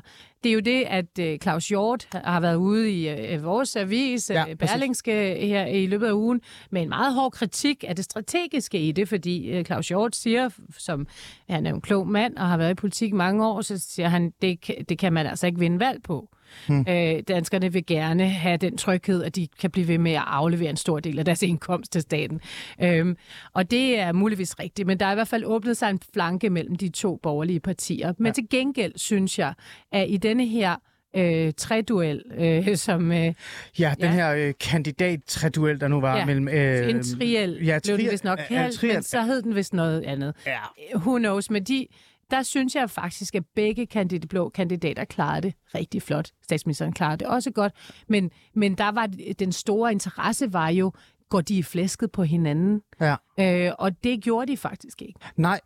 [0.43, 4.29] Det er jo det, at øh, Claus Hjort har været ude i øh, vores avis,
[4.29, 4.73] Ja, præcis.
[4.73, 8.91] Berlingske, her i løbet af ugen, med en meget hård kritik af det strategiske i
[8.91, 11.07] det, fordi øh, Claus Hjort siger, som
[11.49, 14.31] han er en klog mand og har været i politik mange år, så siger han,
[14.41, 16.29] det, det kan man altså ikke vinde valg på.
[16.67, 16.85] Hmm.
[16.89, 20.69] Øh, danskerne vil gerne have den tryghed, at de kan blive ved med at aflevere
[20.69, 22.41] en stor del af deres indkomst til staten.
[22.83, 23.17] Øhm,
[23.53, 26.49] og det er muligvis rigtigt, men der er i hvert fald åbnet sig en flanke
[26.49, 28.13] mellem de to borgerlige partier.
[28.17, 28.31] Men ja.
[28.31, 29.53] til gengæld synes jeg,
[29.91, 30.75] at i denne her
[31.15, 33.33] øh, treduel, øh, som øh,
[33.79, 34.11] Ja, den Ja.
[34.11, 36.47] her øh, kandidat-treduel, der nu var Ja, mellem...
[36.47, 39.41] Øh, en triel, ja, ja, blev den triel- vist nok kaldt, triel- men så hed
[39.41, 40.33] den vist noget andet.
[40.45, 40.57] Ja.
[40.95, 41.87] Who knows, men de,
[42.31, 46.31] der synes jeg faktisk, at begge kandidat, blå kandidater klarede det rigtig flot.
[46.43, 47.73] Statsministeren klarede det også godt,
[48.09, 49.09] men, men der var
[49.39, 50.91] den store interesse var jo,
[51.29, 52.81] går de i flæsket på hinanden?
[53.01, 53.15] Ja.
[53.39, 55.19] Øh, og det gjorde de faktisk ikke.
[55.35, 55.59] Nej.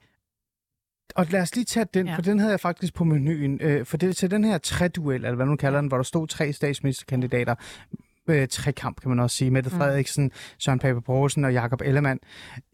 [1.16, 2.16] Og lad os lige tage den, ja.
[2.16, 3.62] For den havde jeg faktisk på menuen.
[3.62, 6.28] Øh, for det til den her treduel, eller hvad nu kalder den, hvor der stod
[6.28, 7.55] tre statsministerkandidater.
[8.30, 9.51] Øh, trekamp, kan man også sige.
[9.51, 12.19] Mette Frederiksen, Søren Pape Poulsen og Jakob Ellemann.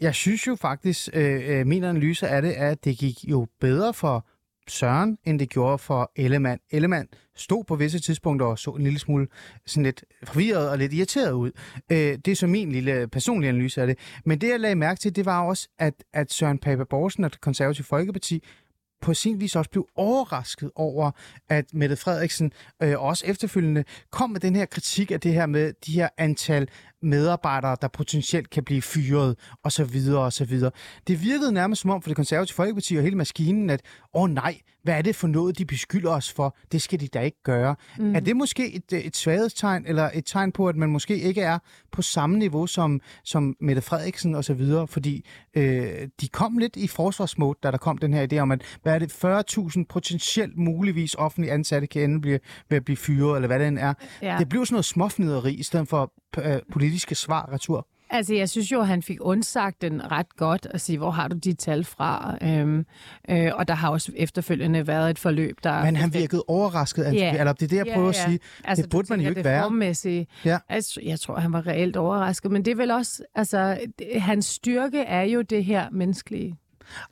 [0.01, 3.47] Jeg synes jo faktisk, øh, øh, min analyse af det er, at det gik jo
[3.59, 4.27] bedre for
[4.67, 6.59] Søren, end det gjorde for Ellemann.
[6.71, 9.27] Ellemann stod på visse tidspunkter og så en lille smule
[9.65, 11.51] sådan lidt forvirret og lidt irriteret ud.
[11.91, 13.99] Øh, det er så min lille personlige analyse af det.
[14.25, 17.31] Men det, jeg lagde mærke til, det var også, at, at Søren Pape Poulsen og
[17.31, 18.43] det konservative Folkeparti
[19.01, 21.11] på sin vis også blev overrasket over,
[21.49, 22.51] at Mette Frederiksen
[22.83, 26.69] øh, også efterfølgende kom med den her kritik af det her med de her antal
[27.01, 30.71] medarbejdere, der potentielt kan blive fyret, og så videre, og så videre.
[31.07, 33.81] Det virkede nærmest som om for det konservative Folkeparti og hele maskinen, at
[34.13, 36.57] åh oh, nej, hvad er det for noget, de beskylder os for?
[36.71, 37.75] Det skal de da ikke gøre.
[37.97, 38.15] Mm.
[38.15, 41.59] Er det måske et, et svaghedstegn, eller et tegn på, at man måske ikke er
[41.91, 44.87] på samme niveau som, som Mette Frederiksen og så videre?
[44.87, 48.61] Fordi øh, de kom lidt i forsvarsmode, da der kom den her idé om, at
[48.83, 49.11] hvad er det,
[49.77, 52.39] 40.000 potentielt muligvis offentlige ansatte kan ende blive,
[52.69, 53.93] ved at blive fyret, eller hvad det end er.
[54.21, 54.35] Ja.
[54.39, 57.87] Det blev sådan noget småfnideri, i stedet for øh, politiske svar retur.
[58.09, 61.27] Altså, jeg synes jo, at han fik undsagt den ret godt at sige, hvor har
[61.27, 62.37] du de tal fra?
[62.41, 62.85] Øhm,
[63.29, 65.83] øh, og der har også efterfølgende været et forløb, der...
[65.85, 67.13] Men han virkede overrasket, Ja.
[67.13, 67.39] yeah.
[67.39, 68.39] eller det er det, jeg prøver at sige.
[68.63, 70.23] Altså, det burde man jo ikke være.
[70.45, 70.57] Ja.
[70.69, 74.45] Altså, jeg tror, han var reelt overrasket, men det er vel også, altså, det- hans
[74.45, 76.55] styrke er jo det her menneskelige.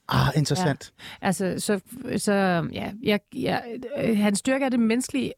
[0.07, 0.93] Ah, interessant.
[1.21, 1.79] Altså, så,
[2.17, 2.33] så
[2.73, 3.63] ja, jeg, jeg,
[4.03, 5.33] øh, hans styrke er det menneskelige.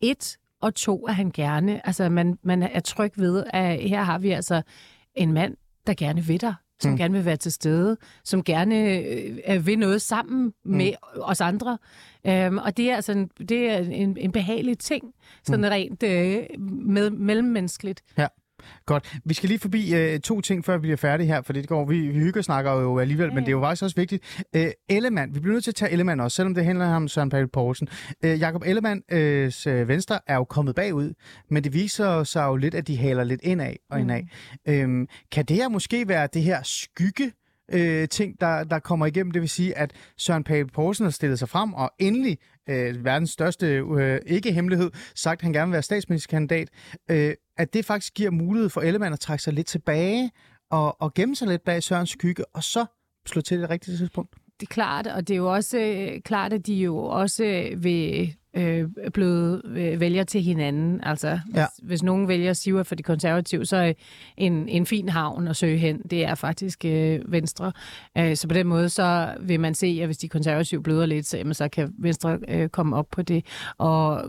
[0.00, 4.18] Et, og to, at han gerne, altså man, man er tryg ved, at her har
[4.18, 4.62] vi altså
[5.14, 6.96] en mand, der gerne vil dig som mm.
[6.96, 8.98] gerne vil være til stede, som gerne
[9.48, 11.20] øh, vil noget sammen med mm.
[11.22, 11.78] os andre.
[12.26, 15.68] Øhm, og det er altså en, det er en, en behagelig ting, sådan mm.
[15.70, 18.02] rent øh, med, mellemmenneskeligt.
[18.18, 18.26] Ja.
[18.86, 19.16] Godt.
[19.24, 21.84] Vi skal lige forbi øh, to ting, før vi bliver færdige her, for det går,
[21.84, 23.34] vi, vi hygger snakker jo alligevel, ja.
[23.34, 24.44] men det er jo faktisk også vigtigt.
[24.56, 27.30] Øh, Ellemann, vi bliver nødt til at tage Ellemann også, selvom det handler om Søren
[27.30, 27.88] Pape Poulsen.
[28.24, 31.14] Øh, Jakob Ellemanns øh, venstre er jo kommet bagud,
[31.50, 34.22] men det viser sig jo lidt, at de haler lidt indad og indad.
[34.66, 34.72] Mm.
[35.02, 37.32] Øh, kan det her måske være det her skygge,
[37.72, 39.30] øh, ting, der, der kommer igennem.
[39.30, 42.38] Det vil sige, at Søren Pape Poulsen har stillet sig frem og endelig
[42.68, 46.68] øh, verdens største øh, ikke-hemmelighed sagt, at han gerne vil være statsministerkandidat.
[47.10, 50.30] Øh, at det faktisk giver mulighed for Ellemann at trække sig lidt tilbage
[50.70, 52.86] og, og gemme sig lidt bag Sørens skygge, og så
[53.26, 54.34] slå til det rigtige tidspunkt.
[54.60, 58.34] Det er klart, og det er jo også øh, klart, at de jo også vil
[58.56, 61.00] øh, blevet øh, vælger til hinanden.
[61.02, 61.66] Altså, hvis, ja.
[61.82, 63.92] hvis nogen vælger Siva for de konservative, så er
[64.36, 67.72] en, en fin havn at søge hen, det er faktisk øh, Venstre.
[68.18, 71.26] Øh, så på den måde, så vil man se, at hvis de konservative bløder lidt,
[71.26, 73.44] så, jamen, så kan Venstre øh, komme op på det.
[73.78, 74.22] Og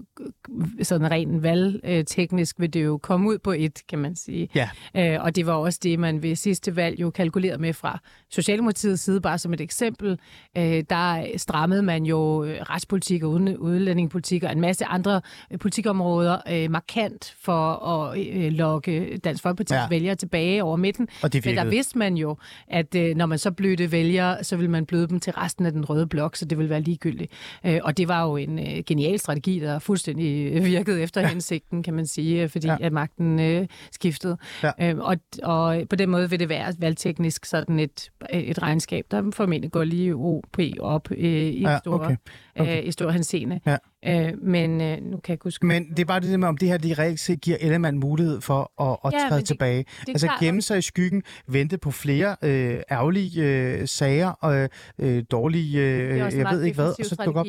[0.83, 4.49] sådan rent valgteknisk vil det jo komme ud på et, kan man sige.
[4.55, 4.69] Ja.
[4.95, 7.99] Øh, og det var også det, man ved sidste valg jo kalkulerede med fra
[8.29, 10.19] Socialdemokratiets side, bare som et eksempel.
[10.57, 15.59] Øh, der strammede man jo øh, retspolitik og udlænding udlændingepolitik og en masse andre øh,
[15.59, 19.87] politikområder øh, markant for at øh, lokke Dansk Folkeparti's ja.
[19.89, 21.07] vælgere tilbage over midten.
[21.23, 22.37] Og det Men der vidste man jo,
[22.67, 25.71] at øh, når man så blødte vælgere, så ville man bløde dem til resten af
[25.71, 27.31] den røde blok, så det ville være ligegyldigt.
[27.65, 31.27] Øh, og det var jo en øh, genial strategi, der fuldstændig virkede efter ja.
[31.27, 32.77] hensigten, kan man sige, fordi ja.
[32.81, 34.37] at magten øh, skiftede.
[34.63, 34.71] Ja.
[34.81, 39.31] Øh, og, og på den måde vil det være valgteknisk sådan et, et regnskab, der
[39.33, 42.15] formentlig går lige OP op øh, i, ja, store, okay.
[42.59, 42.81] Okay.
[42.81, 43.59] Øh, i stor henseende.
[43.65, 43.77] Ja.
[44.05, 45.65] Øh, men øh, nu kan jeg huske...
[45.65, 48.41] Men det er bare det med, om det her de reelt set giver Ellemann mulighed
[48.41, 49.85] for at, at ja, træde det, tilbage.
[50.01, 50.39] Det altså klart.
[50.39, 55.81] gemme sig i skyggen, vente på flere øh, ærgerlige øh, sager og øh, dårlige...
[55.81, 57.45] Øh, jeg ved ikke hvad, og så dukke op.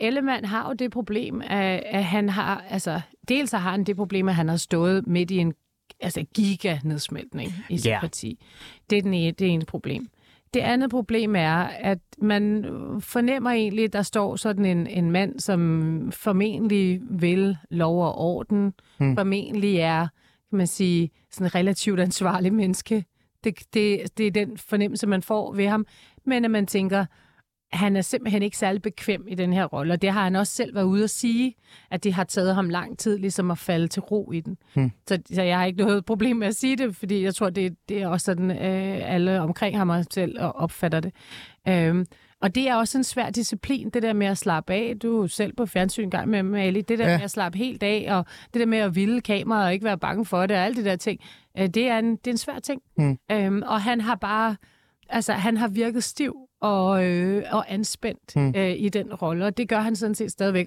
[0.00, 2.64] Ellemann har jo det problem, at, at han har...
[2.70, 5.54] Altså, dels har han det problem, at han har stået midt i en
[6.00, 8.00] altså giga-nedsmeltning i sit yeah.
[8.00, 8.44] parti.
[8.90, 10.08] Det er, den ene, det er en problem.
[10.54, 12.64] Det andet problem er, at man
[13.00, 18.72] fornemmer egentlig, at der står sådan en, en mand, som formentlig vil lov og orden,
[18.98, 19.16] hmm.
[19.16, 20.08] formentlig er,
[20.50, 23.04] kan man sige, sådan en relativt ansvarlig menneske.
[23.44, 25.86] Det, det, det er den fornemmelse, man får ved ham.
[26.26, 27.04] Men at man tænker,
[27.72, 30.52] han er simpelthen ikke særlig bekvem i den her rolle, og det har han også
[30.52, 31.54] selv været ude at sige,
[31.90, 34.56] at det har taget ham lang tid ligesom at falde til ro i den.
[34.74, 34.90] Hmm.
[35.08, 37.76] Så, så jeg har ikke noget problem med at sige det, fordi jeg tror, det,
[37.88, 41.12] det er også sådan, øh, alle omkring ham og selv opfatter det.
[41.68, 42.06] Øhm,
[42.42, 44.94] og det er også en svær disciplin, det der med at slappe af.
[45.02, 46.80] Du er selv på fjernsyn gang med Mali.
[46.80, 47.16] Det der ja.
[47.16, 49.98] med at slappe helt af, og det der med at ville kameraet og ikke være
[49.98, 51.20] bange for det, og alle de der ting,
[51.58, 52.82] øh, det, er en, det er en svær ting.
[52.96, 53.18] Hmm.
[53.32, 54.56] Øhm, og han har bare,
[55.12, 58.54] altså han har virket stiv og, øh, og anspændt mm.
[58.56, 60.66] øh, i den rolle, og det gør han sådan set stadigvæk.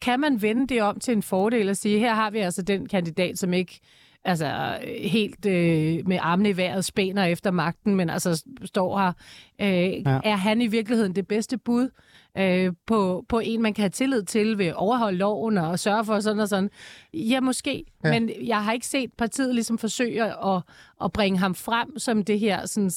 [0.00, 2.88] Kan man vende det om til en fordel og sige, her har vi altså den
[2.88, 3.80] kandidat, som ikke
[4.24, 9.12] altså helt øh, med armene i vejret spæner efter magten, men altså står her.
[9.60, 10.20] Øh, ja.
[10.24, 11.88] Er han i virkeligheden det bedste bud
[12.38, 16.04] øh, på, på en, man kan have tillid til ved at overholde loven og sørge
[16.04, 16.70] for sådan og sådan?
[17.14, 17.84] Ja, måske.
[18.04, 18.10] Ja.
[18.10, 20.62] Men jeg har ikke set partiet ligesom forsøge at,
[21.04, 22.90] at bringe ham frem som det her sådan,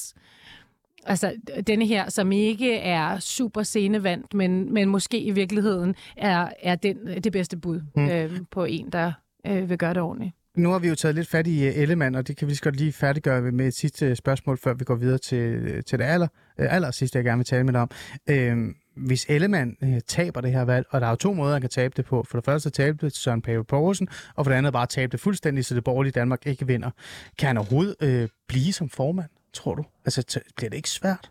[1.06, 1.32] Altså,
[1.66, 6.96] denne her, som ikke er super scenevandt, men, men måske i virkeligheden er, er den,
[7.24, 8.08] det bedste bud mm.
[8.08, 9.12] øh, på en, der
[9.46, 10.32] øh, vil gøre det ordentligt.
[10.56, 12.60] Nu har vi jo taget lidt fat i uh, Ellemann, og det kan vi lige
[12.62, 16.28] godt lige færdiggøre med et sidste spørgsmål, før vi går videre til, til det aller,
[16.58, 17.90] aller sidste, jeg gerne vil tale med dig om.
[18.30, 18.74] Uh,
[19.06, 19.76] hvis Ellemann
[20.06, 22.24] taber det her valg, og der er jo to måder, han kan tabe det på.
[22.30, 25.12] For det første tabe det til Søren Pape Poulsen, og for det andet bare tabe
[25.12, 26.90] det fuldstændig, så det borgerlige Danmark ikke vinder.
[27.38, 29.28] Kan han overhovedet uh, blive som formand?
[29.54, 29.84] Tror du?
[30.04, 31.30] Altså, bliver det ikke svært?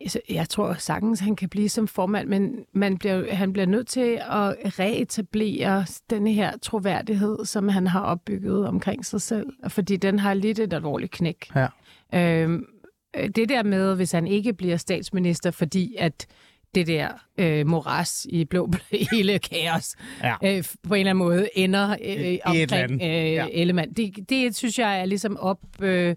[0.00, 3.86] Altså, jeg tror sagtens, han kan blive som formand, men man bliver, han bliver nødt
[3.86, 10.18] til at reetablere denne her troværdighed, som han har opbygget omkring sig selv, fordi den
[10.18, 11.50] har lidt et alvorligt knæk.
[11.54, 11.66] Ja.
[12.14, 12.66] Øhm,
[13.14, 16.26] det der med, hvis han ikke bliver statsminister, fordi at
[16.74, 17.08] det der
[17.38, 18.70] øh, moras i blå
[19.12, 20.34] hele kaos ja.
[20.44, 23.46] øh, på en eller anden måde ender øh, omkring øh, ja.
[23.52, 23.92] Ellemann.
[23.92, 26.16] Det, det synes jeg er ligesom op, øh,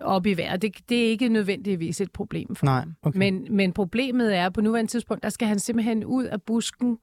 [0.00, 0.62] op i vejret.
[0.62, 2.94] Det, det er ikke nødvendigvis et problem for Nej, ham.
[3.02, 3.18] Okay.
[3.18, 6.98] Men, men problemet er, at på nuværende tidspunkt, der skal han simpelthen ud af busken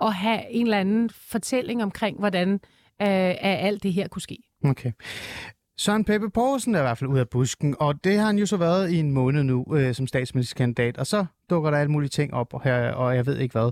[0.00, 4.38] og have en eller anden fortælling omkring, hvordan øh, alt det her kunne ske.
[4.64, 4.92] Okay.
[5.82, 8.46] Søren Peppe Poulsen er i hvert fald ude af busken, og det har han jo
[8.46, 10.98] så været i en måned nu øh, som statsministerkandidat.
[10.98, 13.70] Og så dukker der alle mulige ting op, og, her, og jeg ved ikke hvad.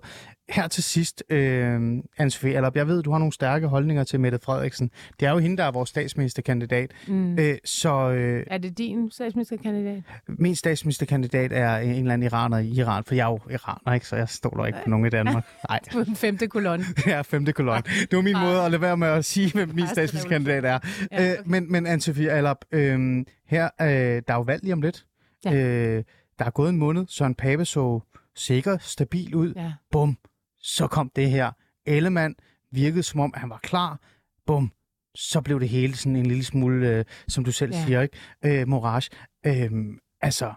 [0.51, 4.38] Her til sidst, øh, Anne-Sophie Allerup, jeg ved, du har nogle stærke holdninger til Mette
[4.42, 4.90] Frederiksen.
[5.20, 6.90] Det er jo hende, der er vores statsministerkandidat.
[7.09, 7.38] Mm.
[7.38, 10.03] Øh, så øh, Er det din statsministerkandidat?
[10.28, 14.07] min statsministerkandidat er en eller anden iraner i Iran, for jeg er jo iraner, ikke?
[14.07, 15.44] så jeg stoler ikke på nogen i Danmark.
[15.68, 16.84] Nej, På den femte kolonne.
[17.07, 17.82] er femte kolon.
[17.82, 18.42] Det var min Ah.
[18.42, 20.78] måde at lade være med at sige, hvem min Ah, statsministerkandidat er.
[21.12, 24.82] Ja, Øh, men, men Anne-Sophie Allerup, øh, her, øh, der er jo valg lige om
[24.82, 25.05] lidt.
[25.44, 25.55] Ja.
[25.55, 26.05] Øh,
[26.38, 28.01] der er gået en måned, Søren Pape så
[28.36, 29.53] sikker, stabil ud.
[29.57, 29.72] Ja.
[29.92, 30.16] Bum,
[30.62, 31.50] så kom det her.
[31.86, 32.34] Ellemann
[32.72, 34.00] virkede som om, han var klar.
[34.46, 34.72] Bum,
[35.14, 37.84] så blev det hele sådan en lille smule, øh, som du selv Ja.
[37.86, 38.16] siger, ikke?
[38.44, 39.11] Øh, Morage.
[39.46, 39.70] Øh,
[40.22, 40.52] altså,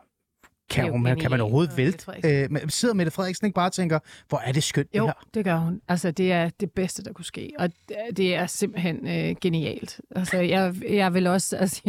[0.70, 2.12] kan, jo man, kan man overhovedet vælte?
[2.26, 4.00] Øh, sidder Mette Frederiksen ikke bare og tænker,
[4.30, 5.28] hvor er det skønt Jo, det her?
[5.34, 5.82] det gør hun.
[5.88, 7.52] Altså, det er det bedste, der kunne ske.
[7.60, 10.02] Og det- det er simpelthen øh, genialt.
[10.16, 11.58] Altså, jeg, jeg vil også...
[11.58, 11.82] Altså,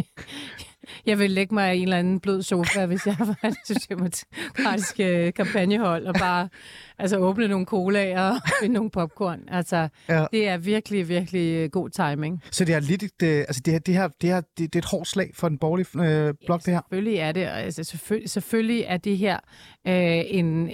[1.05, 5.31] jeg vil lægge mig i en eller anden blød sofa, hvis jeg var det socialdemokratiske
[5.31, 6.49] kampagnehold, og bare
[6.97, 9.39] altså, åbne nogle colaer og finde nogle popcorn.
[9.47, 10.25] Altså, Ja.
[10.31, 12.43] det er virkelig, virkelig øh, god timing.
[12.51, 14.75] Så det er lidt et, øh, altså det her, det her, det her, det, det
[14.75, 15.87] er et hårdt slag for den borgerlige
[16.27, 16.81] øh, blok, det her.
[16.81, 17.41] Selvfølgelig er det.
[17.41, 19.39] Altså, selvfølgelig, selvfølgelig er det her
[19.87, 20.69] øh, en,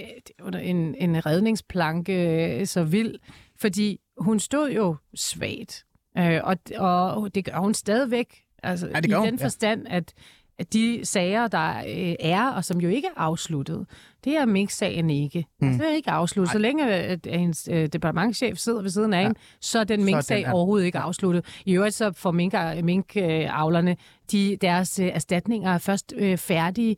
[0.62, 2.14] en, en redningsplanke
[2.60, 3.14] øh, så vild,
[3.60, 5.84] fordi hun stod jo svagt.
[6.18, 8.26] Øh, og, og det gør hun stadigvæk.
[8.62, 9.44] Altså, Ja, det I den ja.
[9.44, 10.12] forstand, at
[10.58, 13.86] at de sager, der øh, er, og som jo ikke er afsluttet,
[14.24, 15.44] det er Mink-sagen ikke.
[15.60, 15.68] Mm.
[15.68, 16.52] Altså, det er ikke afsluttet.
[16.52, 19.20] Så længe at hendes øh, departementchef sidder ved siden af Ja.
[19.20, 19.26] ja.
[19.26, 20.52] hende, så er den Mink-sag ja.
[20.52, 21.44] overhovedet ikke afsluttet.
[21.66, 23.96] I øvrigt så får mink- mink-avlerne,
[24.32, 26.96] de, deres øh, erstatninger er først øh, færdige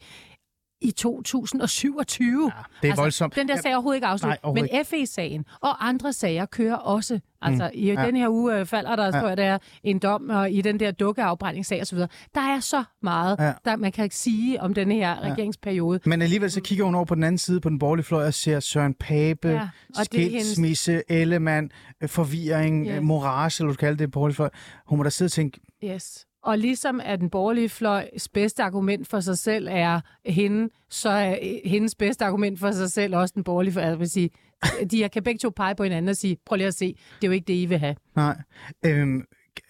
[0.84, 2.52] i 2027.
[2.56, 3.36] Ja, det er voldsomt.
[3.36, 4.38] Den der sag er overhovedet ikke Nej, afsluttet.
[4.42, 7.20] overhovedet Men FE-sagen og andre sager kører også.
[7.42, 8.06] Altså, i Ja.
[8.06, 9.10] den her uge øh, falder der, Ja.
[9.10, 11.98] tror jeg, der er en dom, og i den der dukkeafbrændingssag osv.
[11.98, 12.06] Der
[12.40, 13.52] er så meget, Ja.
[13.64, 16.00] der man kan sige om den her regeringsperiode.
[16.06, 18.34] Men alligevel så kigger hun over på den anden side på den borgerlige fløj og
[18.34, 19.68] ser Søren Pape, Ja, ja, og
[20.00, 21.70] er hendes- skilsmisse, Ellemann,
[22.02, 22.94] øh, forvirring, Ja.
[22.96, 23.02] yes.
[23.02, 24.50] morage, eller du kalder det borgerlige fløj.
[24.86, 26.26] Hun må da sidde og tænke, Yes.
[26.44, 31.30] Og ligesom at den borgerlige fløjs bedste argument for sig selv er hende, så er
[31.30, 33.84] øh, hendes bedste argument for sig selv også den borgerlige fløj.
[33.84, 34.30] Jeg vil sige,
[34.90, 37.28] de kan begge to pege på hinanden og sige, prøv lige at se, det er
[37.28, 37.96] jo ikke det, I vil have.
[38.16, 38.36] nej.
[38.86, 39.24] Øhm,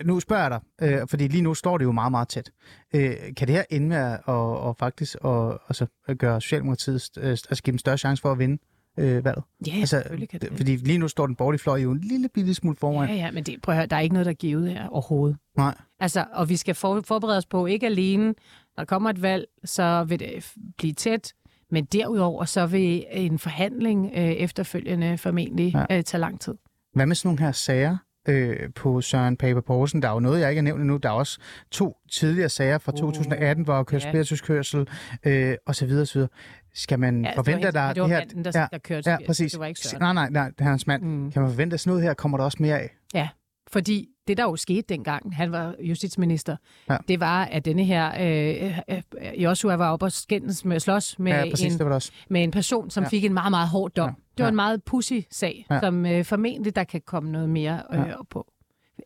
[0.04, 2.50] nu spørger jeg dig, øh, fordi lige nu står det jo meget, meget tæt.
[2.94, 5.86] Øh, kan det her ende med at og, og faktisk og, altså,
[6.18, 8.58] gøre Socialdemokratiet, øh, altså give dem større chance for at vinde
[8.98, 9.44] øh, valget?
[9.66, 10.52] Ja, altså, selvfølgelig kan det.
[10.56, 13.08] Fordi lige nu står den borgerlige fløj jo en lille bitte smule foran.
[13.08, 14.88] Ja, ja, men det, prøv at høre, der er ikke noget, der er givet her
[14.88, 15.36] overhovedet.
[15.56, 15.74] Nej.
[16.00, 18.34] Altså, og vi skal for, forberede os på, ikke alene, når
[18.78, 21.32] der kommer et valg, så vil det blive tæt,
[21.70, 25.96] men derudover, så vil en forhandling øh, efterfølgende formentlig Ja.
[25.98, 26.54] øh, tage lang tid.
[26.94, 27.96] Hvad med sådan nogle her sager
[28.28, 30.02] øh, på Søren Pape Poulsen?
[30.02, 30.96] Der er jo noget, jeg ikke har nævnt endnu.
[30.96, 31.38] Der er også
[31.70, 34.10] to tidligere sager fra Uh, 2018, hvor kørt ja.
[34.10, 34.88] spirituskørsel
[35.24, 36.28] øh, og så videre, så videre.
[36.74, 38.18] Skal man Ja, forvente, at der er det var her...
[38.18, 39.52] manden, der, ja, der kørte ja, præcis.
[39.52, 40.02] Det var ikke Søren.
[40.02, 41.02] Nej, nej, nej, det er hans mand.
[41.02, 41.32] Mm.
[41.32, 42.90] Kan man forvente, at sådan noget her kommer der også mere af?
[43.14, 43.28] Ja,
[43.68, 46.56] fordi det, der jo skete dengang, han var justitsminister,
[46.90, 46.96] Ja.
[47.08, 51.32] det var, at denne her øh, øh, Joshua var oppe og skændes med, slås med,
[51.32, 52.12] Ja, præcis, en, det var det også.
[52.30, 53.08] med en person, som Ja.
[53.08, 54.08] fik en meget, meget hård dom.
[54.08, 54.14] Ja.
[54.36, 54.48] Det var Ja.
[54.48, 55.80] en meget pussy sag, Ja.
[55.80, 58.22] som øh, formentlig der kan komme noget mere øh, Ja.
[58.30, 58.46] på.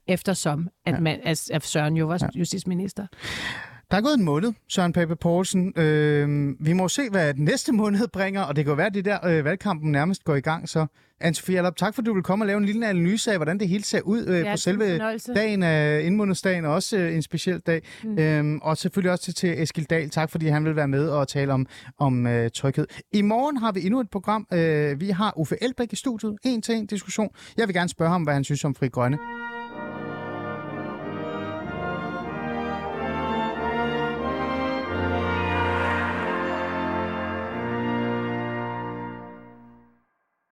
[0.07, 2.29] Eftersom at, man, at, Søren jo var ja.
[2.39, 3.07] justitsminister.
[3.91, 5.73] Der er gået en måned, Søren Pape Poulsen.
[5.77, 8.95] Øh, vi må se, hvad den næste måned bringer, og det kan jo være, at
[8.95, 10.69] det der øh, valgkampen nærmest går i gang.
[10.69, 10.87] Så
[11.25, 13.69] Anne-Sophie tak for, at du vil komme og lave en lille analyse af, hvordan det
[13.69, 14.99] hele ser ud øh, Ja, på selve
[15.35, 17.83] dagen af indmånedsdagen, og også øh, en speciel dag.
[18.05, 18.19] Mm.
[18.19, 20.11] Øhm, og selvfølgelig også til, til Eskil Dahl.
[20.11, 21.67] Tak, fordi han vil være med og tale om,
[21.99, 22.87] om øh, tryghed.
[23.13, 24.47] I morgen har vi endnu et program.
[24.53, 26.37] Øh, vi har Uffe Elbæk i studiet.
[26.45, 27.29] En til en diskussion.
[27.57, 29.19] Jeg vil gerne spørge ham, hvad han synes om Fri Grønne.